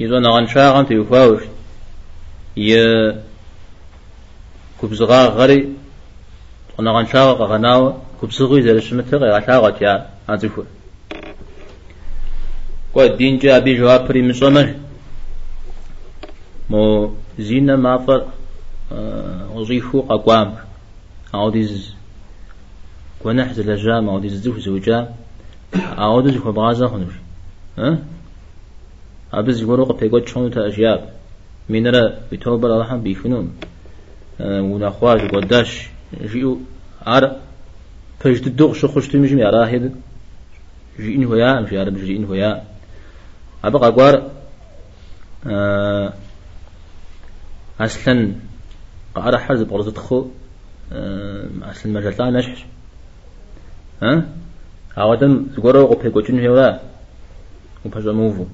[0.00, 1.42] إذا نغن شاغن تيفاوش
[2.56, 2.76] ي
[4.84, 5.68] كبزغا غري
[6.80, 10.62] نغن شاغ غناو كبزغي زي شمتغ غشاغت يا أزفو
[12.94, 14.74] قوي الدين جاء بي جواب بري مصمر
[16.70, 18.24] مو زينة مافر
[19.54, 20.54] وظيفو قوام
[21.34, 21.94] أو ديز
[23.24, 25.14] ونحز لجام أو ديز زوج زوجا
[25.74, 27.14] أو ديز خبازة خنوش
[27.78, 27.98] ها؟
[29.32, 31.00] أبز يقولوا بيقول شون تأجياب
[31.68, 33.46] من را بتوبر الله بيفنون
[34.40, 35.88] ونخواج قداش
[36.22, 36.58] جيو
[37.06, 37.36] عر
[38.20, 39.94] فجد الدوغ شو خش تمجمع راهد
[41.00, 42.64] جين هويا مش عرب جين هويا.
[43.64, 44.30] أبقى قوار
[47.80, 48.32] أصلا
[49.14, 50.26] قارة حرز برزت خو
[51.62, 52.66] أصلا مجال نشح.
[54.02, 54.24] ها؟
[54.98, 56.78] أودم زغورو قبل كوتشن هوا
[57.84, 58.44] وبحث موفو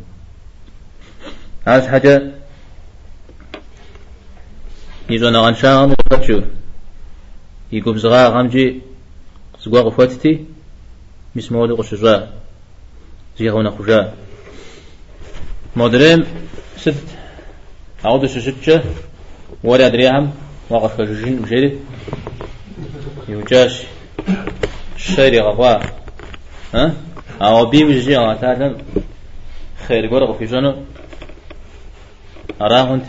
[1.67, 2.33] هذا حاجة
[5.11, 6.41] يزون عن شان وفتشو
[7.73, 8.81] يقوم زغا غامجي
[9.65, 10.45] زغا غفوتتي
[11.37, 12.33] مش مولي قشجا
[13.39, 14.15] زيغونا خجا
[15.77, 16.27] مدرم
[16.77, 16.95] ست
[18.05, 18.83] عودة ششتشة
[19.65, 20.33] ولا أدريهم
[20.71, 21.79] وقف كجين مجري
[23.29, 23.83] يوجاش
[24.97, 25.81] الشيري غفا
[26.75, 26.95] ها
[27.43, 28.79] أو بيم جي تعلم
[29.89, 30.75] خير قرق في جنو
[32.61, 33.09] أراه أنت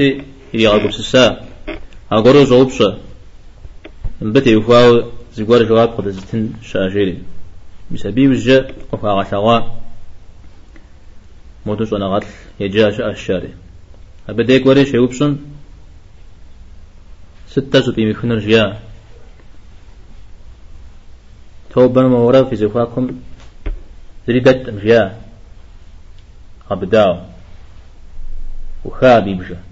[0.54, 0.91] يغلب
[2.12, 2.97] سسا أقرو زوبشا
[4.22, 7.24] بتي يفاو زيقور جواب قد زتن شاجري
[7.91, 9.59] بسبي وجه وفا غشاوا
[11.66, 12.28] موتوش أنا غتل
[12.59, 13.53] يجاش الشاري.
[14.30, 15.38] أبديك وري شيوبشن
[17.47, 18.80] ستة زبي مكنر جيا
[21.70, 23.20] توبا مورا في زفاكم
[24.28, 25.22] زريدت مجيا
[26.72, 27.20] أبداو.
[28.86, 29.71] وخابي بجا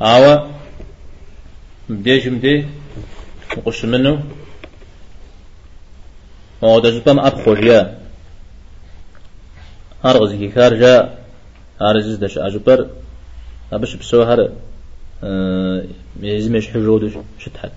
[0.00, 0.34] آوا
[1.88, 2.66] مديش مدي
[3.56, 4.22] وقش منه
[6.62, 7.98] وقد جبام أبخو جيا
[10.04, 11.18] أرغز كي خارجا
[11.82, 12.86] أرزز دش أجبر
[13.72, 14.50] أبش بسوهر
[15.24, 15.84] أه
[16.22, 17.72] يزمش حجود شتحت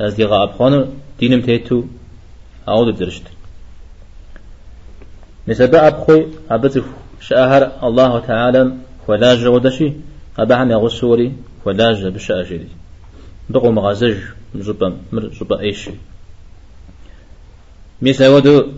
[0.00, 0.86] از دیگه أبخانو
[1.18, 1.84] دينم تيتو
[2.68, 3.22] أعود درشت
[5.48, 6.84] نسبة أبخوي أبتف
[7.20, 8.72] شأهر الله تعالى
[9.08, 9.92] ولا جودشي
[10.38, 11.32] أبعن يغسوري
[11.64, 12.68] ولا جبش أجري
[13.50, 14.18] بقو مغازج
[14.54, 15.90] مزبا مرزبا أيشي.
[18.02, 18.72] ميسا ودو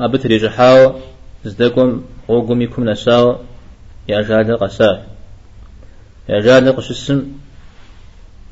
[0.00, 1.00] أبتري جحاو
[1.44, 3.36] زدكم غوغم يكم نساو
[4.08, 5.06] يا جاد قسا.
[6.28, 7.18] يا جاد قشسم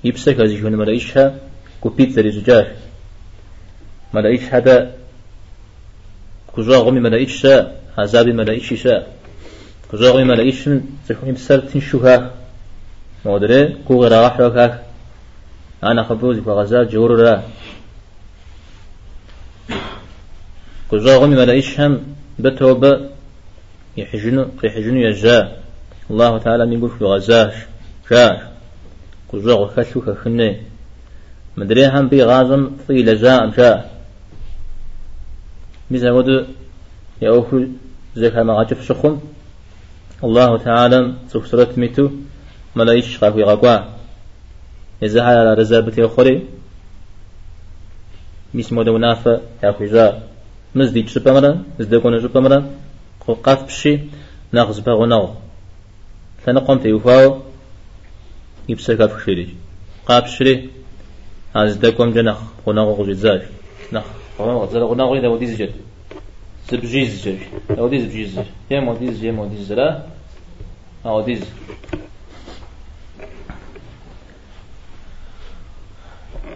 [0.05, 1.39] يبسك هذه مريشها
[1.81, 2.67] كوبيت رجاج
[4.15, 4.95] ملايش هذا
[6.57, 9.07] كجا غمي ملايش شا عذابي ملايش شا
[9.93, 10.69] كجا غمي ملايش
[11.09, 12.31] تكون بسر تنشوها
[13.25, 14.83] مودري كو غير راح لك
[15.85, 17.43] أنا خبوزي فغزال جور را
[20.91, 22.03] كجا غمي ملايش هم
[22.39, 23.11] بتوبة
[23.97, 25.57] يحجنو يحجنو يجا
[26.11, 27.55] الله تعالى يقول في غزاش
[28.11, 28.41] جاش
[29.33, 30.63] كجا غخشو خخني
[31.57, 33.77] مدري هم بي غازم في لجاء جاء
[35.91, 36.45] ميزا ودو
[37.23, 37.65] يأوكو
[38.17, 39.21] زكا ما غاجف شخم
[40.25, 42.11] الله تعالى سفسرت ميتو
[42.77, 43.77] ملايش غاكوي غاكوا
[45.03, 46.35] إذا على رزابتي أخري
[48.55, 50.29] ميس مودو نافا يأخوي جاء
[50.75, 52.59] مزدي تشبا مرا مزدي كون جبا مرا
[53.45, 53.93] قاف بشي
[54.53, 55.31] ناغز باغو ناغ
[56.43, 57.41] فنقوم تيوفاو
[58.69, 59.47] يبسر قاف شري
[60.07, 60.71] قاف شري
[61.55, 63.43] از دکم جنخ خنا غوجي زاج
[63.93, 64.07] نخ
[64.39, 65.90] خنا غوجي زاج خنا
[66.71, 67.47] زبجيز زجر
[67.77, 70.07] دودي زبجيز زجر يا موديز يا موديز زرا
[71.07, 71.45] أوديز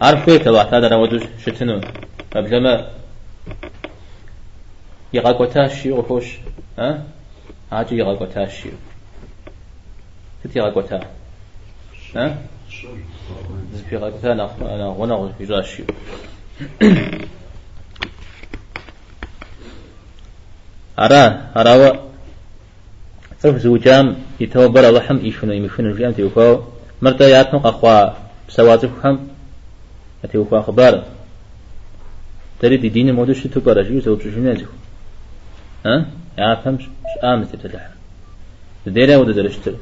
[0.01, 1.81] عارف كيف تبع هذا نودوش شتنو
[2.35, 2.91] قبل ما
[5.13, 6.37] يغاقوتاشي وحوش
[6.79, 7.03] ها
[7.71, 8.69] عاجي يغاقوتاشي
[10.43, 10.99] كنت يغاقوتا
[12.15, 12.37] ها
[13.89, 15.45] في غير أنا أنا غنى في
[20.99, 21.99] أرى أرى
[23.39, 26.63] صرف زوجام يتوبر لحم إيشون يمشون الجام تيوفاو
[27.01, 28.09] مرتا ياتم قخوا
[28.49, 29.27] بسواتفهم
[30.23, 31.03] أتي وخوا خبار
[32.59, 34.65] تريد دين مودش تبارا شو سوى بشنازه
[35.85, 36.05] ها
[36.37, 36.77] يعرفهم
[37.23, 37.89] آمس تبتلح
[38.87, 39.73] ديرا ودا درشتر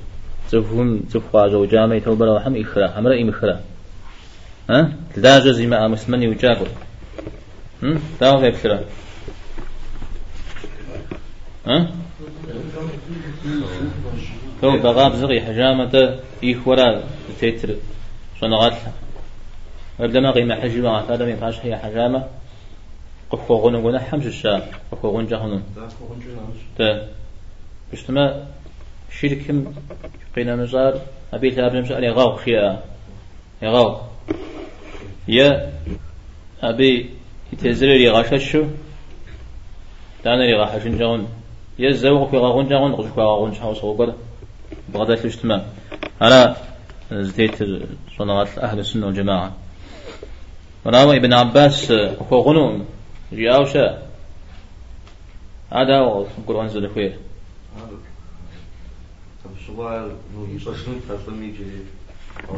[0.52, 3.60] تفهم تفقا جو جامع توبرا وحم إخرا همرا إم إخرا
[4.70, 6.66] ها تلاجة زي ما آمس من يوجاكو
[7.84, 8.80] هم تاو غيب شرا
[14.62, 17.04] تو بغاب زغي حجامة إخورا
[17.40, 17.76] تيتر
[18.42, 18.92] شنغاتها
[20.00, 22.28] وبدما قيمة حجمة هذا من فاش هي حجامة.
[23.34, 24.62] قفوغون غنا حمش الشا
[24.92, 25.64] قفوغون جهنم
[26.78, 27.08] تا
[27.94, 28.46] بشتما
[29.12, 29.74] شركم
[30.36, 31.02] قينا مزار
[31.34, 32.84] أبي تابن مش أني غاو خيا
[33.62, 34.02] يغاو
[35.28, 35.74] يا
[36.64, 37.10] أبي
[37.54, 38.64] يتزرر يغاششو
[40.26, 41.43] دانا يغاششن جهن يا
[41.80, 44.14] زوق في غاغون جهن قش غاغون شاو صوغر
[44.94, 45.62] بغداد الاجتماع
[46.22, 46.56] أنا
[47.12, 47.56] زديت
[48.18, 49.52] صناعات أهل السنة والجماعة.
[50.86, 52.86] وراوي ابن عباس أخو غنوم
[53.32, 54.02] جاوشا
[55.72, 57.18] هذا هو القرآن زل خويه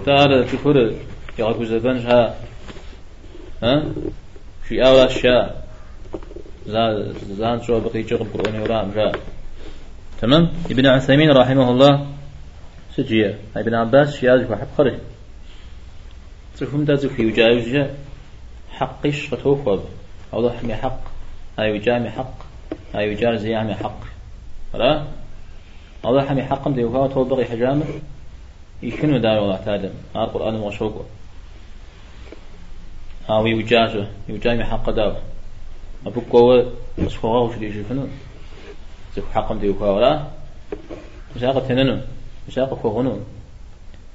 [0.06, 0.96] تعالى تفر
[1.40, 2.36] يعقوب زبان ها
[3.64, 3.84] ها؟
[4.64, 5.12] في أول
[6.72, 9.20] شاء زان شو بقي جغ القرآن ورام جاء
[10.22, 12.08] تمام؟ ابن عثيمين رحمه الله.
[12.96, 14.98] سجية ابن عباس شياز وحب خرج
[16.58, 17.88] تفهم ده في وجاوز
[18.70, 19.84] حقش فتوفر
[20.34, 21.00] أو حمي حق.
[21.60, 22.34] هاي وجامي حق.
[22.96, 24.00] هاي وجار زيامي حق.
[24.74, 25.04] لا
[26.06, 27.86] أو حمي حقم دي وفاة توبغي حجامة.
[28.84, 31.06] يشنو دار الله تعالى هذا القرآن موشوق
[33.30, 35.22] أو يوجاجه يوجامي حق دار.
[36.06, 38.08] أبوك قوة مسخوها وش دي شفنو
[39.16, 40.28] زف حقم دي وفاة ولا؟
[41.36, 42.02] مساقة تننو؟
[42.48, 43.20] مساقة فوغنو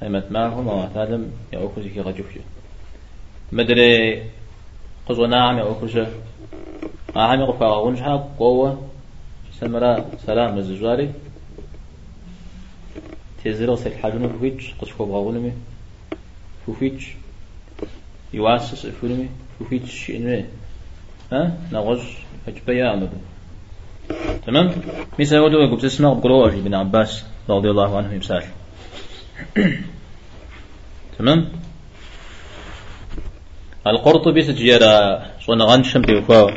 [0.02, 2.42] أي متماهم تعالى يأوكو زكي غجوفيو
[3.52, 4.22] مدري
[5.06, 6.06] قزو نعم يا أخرج
[7.16, 8.88] أهم يقف أغنجها قوة
[9.60, 11.12] سمرا سلام الزجاري
[13.44, 15.52] تزيرو سيك حاجون فوفيتش؟ قش فوق غونمي
[16.66, 17.14] فوفيتش؟
[18.32, 19.28] يواسس فولمي
[19.58, 20.44] فوفيتش إنمي
[21.32, 22.00] ها؟ نغج
[22.46, 23.10] فجبيا أمد
[24.46, 24.70] تمام؟
[25.18, 28.44] مثل ودو يقول تسمع بقروة بن عباس رضي الله عنه يمسال
[31.18, 31.48] تمام؟
[33.86, 36.50] القرطبي سجيرا صنع غنشم بيوكوا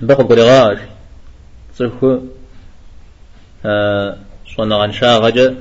[0.00, 0.78] بقى قرغاش
[1.74, 2.20] صفو
[4.56, 5.56] صنع غنشا غجا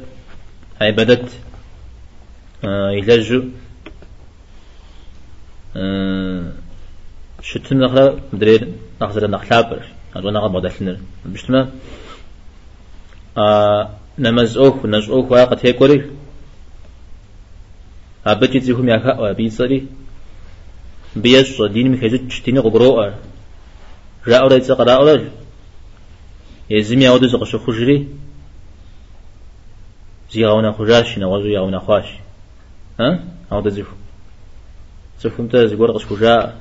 [0.82, 1.30] هاي بدت
[2.64, 3.44] يلجو
[7.42, 8.68] شتم نخلا مدرير
[9.02, 9.82] نخزر نخلابر
[10.16, 11.70] أنا نغا بدلنا بشتما
[14.20, 16.12] نمز أوك نز أوك واقع تيكوري
[18.26, 19.88] أبجي تزيهم يا أبي صري
[21.16, 23.14] بيش دين مخيزة تشتيني غبروء
[24.28, 25.28] رأو رأي تسقى رأو رأي
[26.70, 28.08] يزمي أودو زقش خجري
[30.32, 32.06] زيغاونا خجاش نوازو يغاونا خواش.
[33.00, 33.96] ها؟ أودو زيفو
[35.22, 36.56] زيفو زيغور قش خجا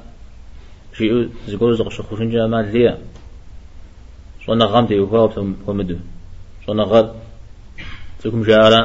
[1.00, 2.98] شيء زيغور زقش خجنجا ما ليا.
[4.46, 5.20] صونا غام تيوفا
[5.66, 5.96] ومدو
[6.66, 7.06] صونا غاد
[8.22, 8.82] زيكم جارا.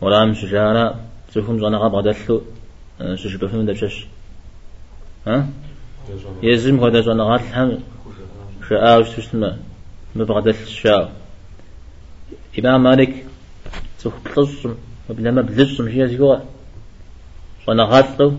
[0.00, 0.86] ورام شجارا.
[1.34, 2.42] تفهم زانا غاب غدلو
[3.20, 4.06] سوش بفهم دبشش
[5.26, 5.48] ها؟
[6.42, 7.70] يزم هذا زانا غات الحم
[8.68, 9.50] شاء وش تسمى
[10.16, 11.12] مبغدل شاء
[12.58, 13.12] إمام مالك.
[14.00, 14.66] تخلص
[15.08, 16.36] وبلما بلصم شيء زيوا
[17.66, 18.32] زانا غاتلو.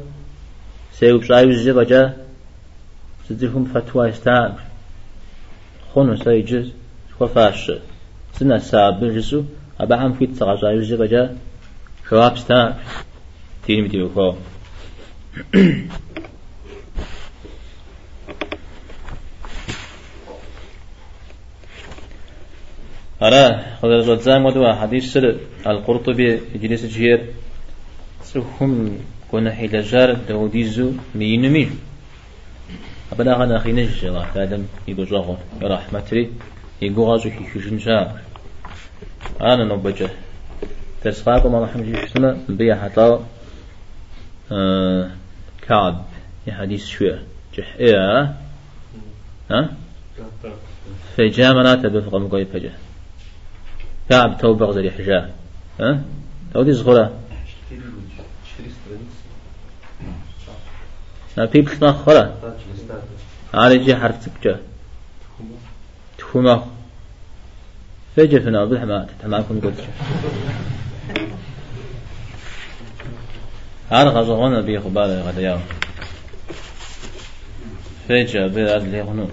[0.93, 2.22] سيو بشايو الزبا جا
[3.29, 4.53] تديهم فتوى استان
[5.93, 6.71] خونو سيجز
[7.19, 7.71] وفاش
[8.33, 9.43] سنة سابر جسو
[9.79, 11.37] أبا هم في تغزايو الزبا جا
[12.09, 12.79] شواب ستا
[13.65, 14.35] تين بدي وكو
[23.23, 23.45] أرى
[23.81, 25.25] خذ الزام ودوا حديث سر
[25.67, 27.19] القرطبي جلس جير
[28.23, 28.97] سهم
[29.31, 31.69] كنا حيل جار دوديزو مينمي
[33.13, 36.29] أبدا غنا أخي نجي الله كادم يدو جاغو يا رحمتي
[36.81, 37.97] يقو غازو كي كجنجا
[39.41, 40.09] أنا نبجه
[41.03, 43.19] تسقاق ما محمد يشتنا بيا حتى
[44.51, 45.09] آه
[45.61, 46.05] كعب
[46.47, 47.23] يا حديث شوية
[47.57, 48.35] جح إيه
[49.51, 49.73] ها
[51.17, 52.77] فجامنا تبفق مقوي فجاه
[54.09, 55.29] كعب توبة غزري حجاه
[55.79, 56.01] ها
[56.53, 57.11] تودي صغرى
[61.37, 62.35] نا بيبس ما خرا
[63.53, 64.59] على جي حرف تبجا
[66.17, 66.65] تخوما.
[68.15, 69.83] فجأة فينا بالحما تتماكم قلت.
[73.89, 75.59] هذا غزونا بيه خبالة غدا ياو
[78.07, 79.27] فيجا بيه أدل يغنو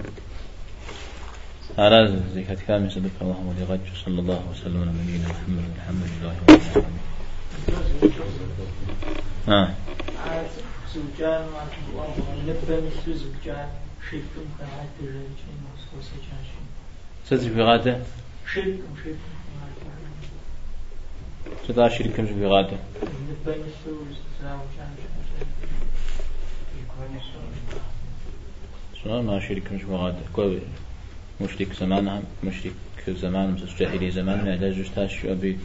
[1.77, 6.33] هذا زي كانت كامل سبب اللهم ولغج صلى الله وسلم على نبينا محمد الحمد لله
[6.49, 6.99] رب العالمين
[9.47, 9.75] ها
[10.95, 11.47] زوجان
[12.47, 13.69] مثل زوجان
[14.09, 14.69] شيكم كان
[14.99, 16.67] ترجين وصوص جاشين
[17.29, 17.99] سيد في غادة؟
[18.53, 19.17] شيكم شيكم
[21.67, 23.95] سيد شركم في غادة؟ نبى مثل
[24.41, 24.59] زوجان
[29.03, 30.17] شنو ما شركم في غادة.
[30.35, 30.59] كوي
[31.41, 32.73] مشرك زمانها مشرك
[33.07, 35.57] زمان مس جاهلي زمان ما لا جستاش أبي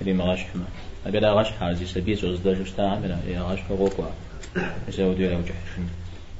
[0.00, 0.64] اللي ما غاش حما
[1.06, 4.04] أبي لا غاش حازي سبيس وزدا جستا عملا يا غاش فوقوا
[4.87, 5.87] يسوي ديلا وجحشن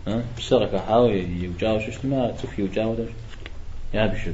[0.08, 3.06] ها بسرك حاول يوجاو شو ما تشوف يوجاو ده
[3.94, 4.32] يا بشو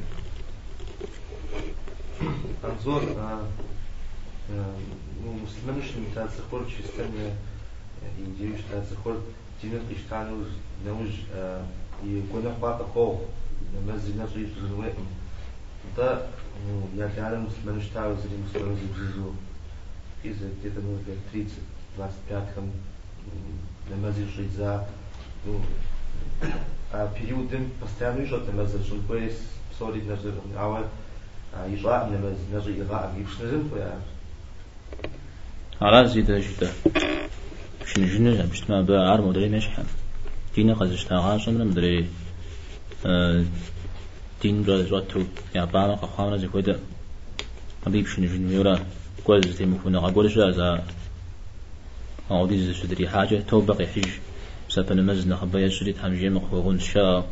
[2.64, 3.02] Anzor,
[5.44, 7.30] مسلمان مش متاع سخور شو استنى
[8.20, 9.18] إنجيل مش متاع سخور
[9.62, 10.48] جينا قشتانوز
[10.86, 11.08] نوج
[12.06, 13.16] يكون أخبار تقو
[13.76, 15.08] نمزي نفسي يتزوجهم
[15.98, 16.22] ده
[16.98, 19.32] я реально مسلمان مش تعرف زي مسلمان زي بزيزو
[20.26, 21.48] إذا где-то ну лет 30
[21.98, 22.72] 25 там
[23.92, 24.88] نمزي жить за
[25.46, 25.62] ну
[26.92, 29.38] а периодын постоянно ижот нэмэзэ шулбэс
[29.72, 30.84] псори нажыр ауэ
[31.74, 33.94] ижа нэмэз нажы ига агипшнэрым коя
[35.82, 36.70] على زيد جدا
[37.86, 39.86] شنو جنة بشتما بأر مدري مشحن
[40.56, 42.08] دين قد اشتغل شنو مدري
[44.42, 45.24] دين بلا زوتو
[45.56, 46.80] يا باما قخامنا زي كودا
[47.88, 48.80] أبيب شنو جنة يورا
[49.24, 50.84] كوز تيمو فونا قول شو أزا
[52.31, 54.09] أو دي زي سدري حاجة توبق يحج
[54.69, 57.25] سبنا مزنا خبايا سديت حمجي مخوغون شا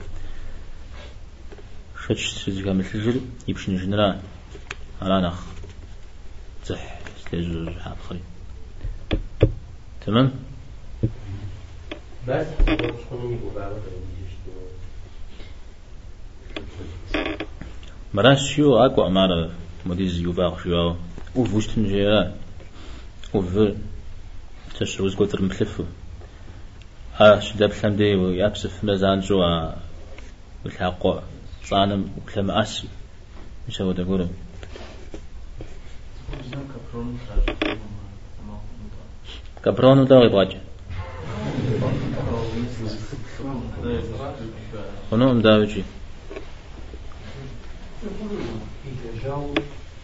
[2.04, 4.20] شتش سيزيكا مثل جل يبشن جنرا
[5.02, 5.40] على نخ
[6.66, 8.20] زح استيزو حاب خري
[10.06, 10.32] تمام؟
[12.28, 13.72] بس شكون يقول بعد
[18.14, 19.50] مرا شو أكو أمارة
[19.86, 20.94] مديز يباق شو
[21.36, 22.34] أو فوشتن جيرا
[23.34, 23.42] أو
[24.72, 25.84] في تشروز قطر مثلفو
[27.16, 29.72] ها شداب حمدي ويابسف مزان جوا
[30.64, 31.20] والحقو
[31.64, 32.88] صانم وكلام أسي
[33.68, 34.28] مش هو تقوله
[39.64, 40.56] كبرونو دا يبغاج
[45.10, 45.84] خنو مداوجي
[49.22, 49.54] Žal,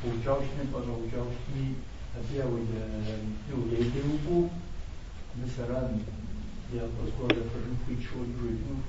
[0.02, 1.76] poučavštěný, poučavštěný,
[5.68, 5.90] rád,
[6.72, 8.82] já poskoro da první půjču, jdu,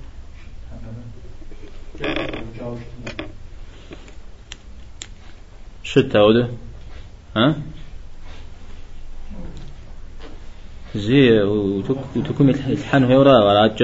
[1.98, 3.30] poučavštěný.
[5.82, 6.48] شت هوده
[7.36, 7.54] ها؟
[10.94, 11.42] زي
[12.16, 13.80] وتكون الحان هيورا ولا عج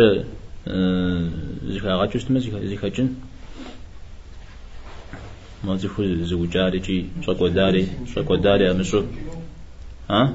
[1.74, 3.08] زكا عج استما زكا زكا جن.
[5.64, 9.02] ما زفو زوجاري جي شكو داري شكو داري امشو
[10.10, 10.34] ها؟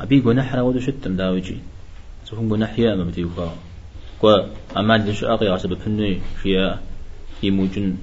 [0.00, 1.58] أبي جناح راود شتم داوجي.
[2.24, 3.56] سهم جناح يا ما بدي وقا
[4.22, 6.80] قا أما ليش أقي عصب بني فيها
[7.42, 7.96] يموجن.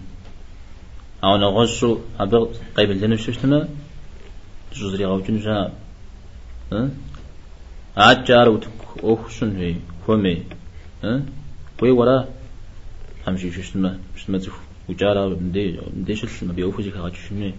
[1.23, 2.47] أو نغشو أبغ
[2.77, 3.69] قبل لنا شتنا
[4.73, 5.73] جزري غوجن جا
[6.73, 6.89] ها؟
[7.97, 8.69] عاد جار وتك
[9.03, 9.75] أوه شن هي.
[10.05, 10.43] كومي.
[11.03, 11.21] ها؟
[11.81, 12.27] ورا
[13.27, 17.51] همشي شتما شتما تف وجارا مدي مدي شتما بيوفو زي كاغاتش شنو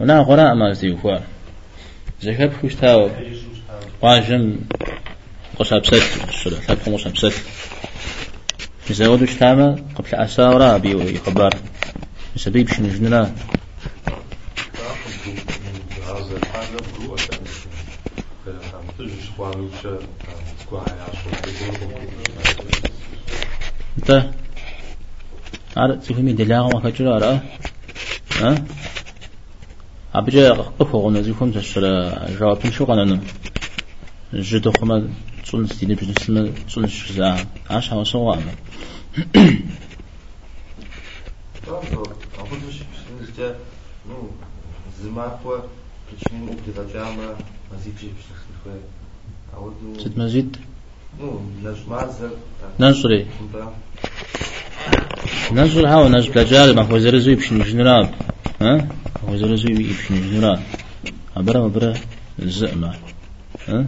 [0.00, 1.22] ونا غراء ما زيوفا
[2.22, 3.10] زكاب خوشتاو
[4.02, 4.56] واجم
[5.58, 6.02] قصاب ست
[8.90, 11.54] يزودوا شتاما قبل أساورا بيو يخبر
[12.36, 13.22] سبيب شنو جنلا
[16.08, 16.68] هذا الحال
[17.08, 17.16] هو
[18.98, 19.80] تجش خوانوش
[20.60, 21.32] تكون عشان
[23.98, 24.30] انت
[25.76, 27.40] عارف تفهمي دلاغة ما كجرا رأى
[28.40, 28.64] ها؟
[30.14, 33.20] أبجا قفوا نزيكم تشرا جوابين شو قانا
[34.34, 35.08] جدو خما
[35.50, 38.54] تونس ديني بجسم تونس شجاع عاش هوا شو عمل
[49.98, 50.56] تت مزيد
[52.80, 53.26] ننشري
[55.52, 58.14] ننشر هاو نجب لجاري ما هو زرزوي بشن جنراب
[58.60, 58.88] ها
[59.28, 60.60] هو زرزوي بشن جنراب
[61.36, 61.96] عبرة عبرة
[62.42, 62.94] الزئمة
[63.68, 63.86] ها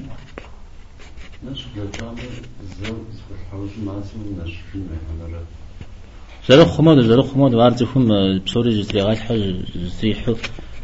[6.49, 9.41] زلو خمود زلو خمود وارد فم بصوري جزري غاش حاج
[9.75, 10.35] جزري حو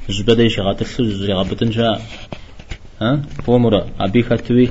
[0.09, 2.03] زبدا يشي غاتلسو جزري غابتن شاء
[3.01, 4.69] ها فومرا أبي خاتوي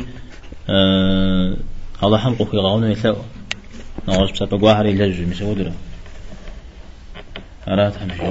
[2.04, 3.16] الله حمقو في غاونو يساو
[4.08, 5.74] نغاش بسابا قواحر يلجو مسودرا
[7.68, 8.22] أرات همشي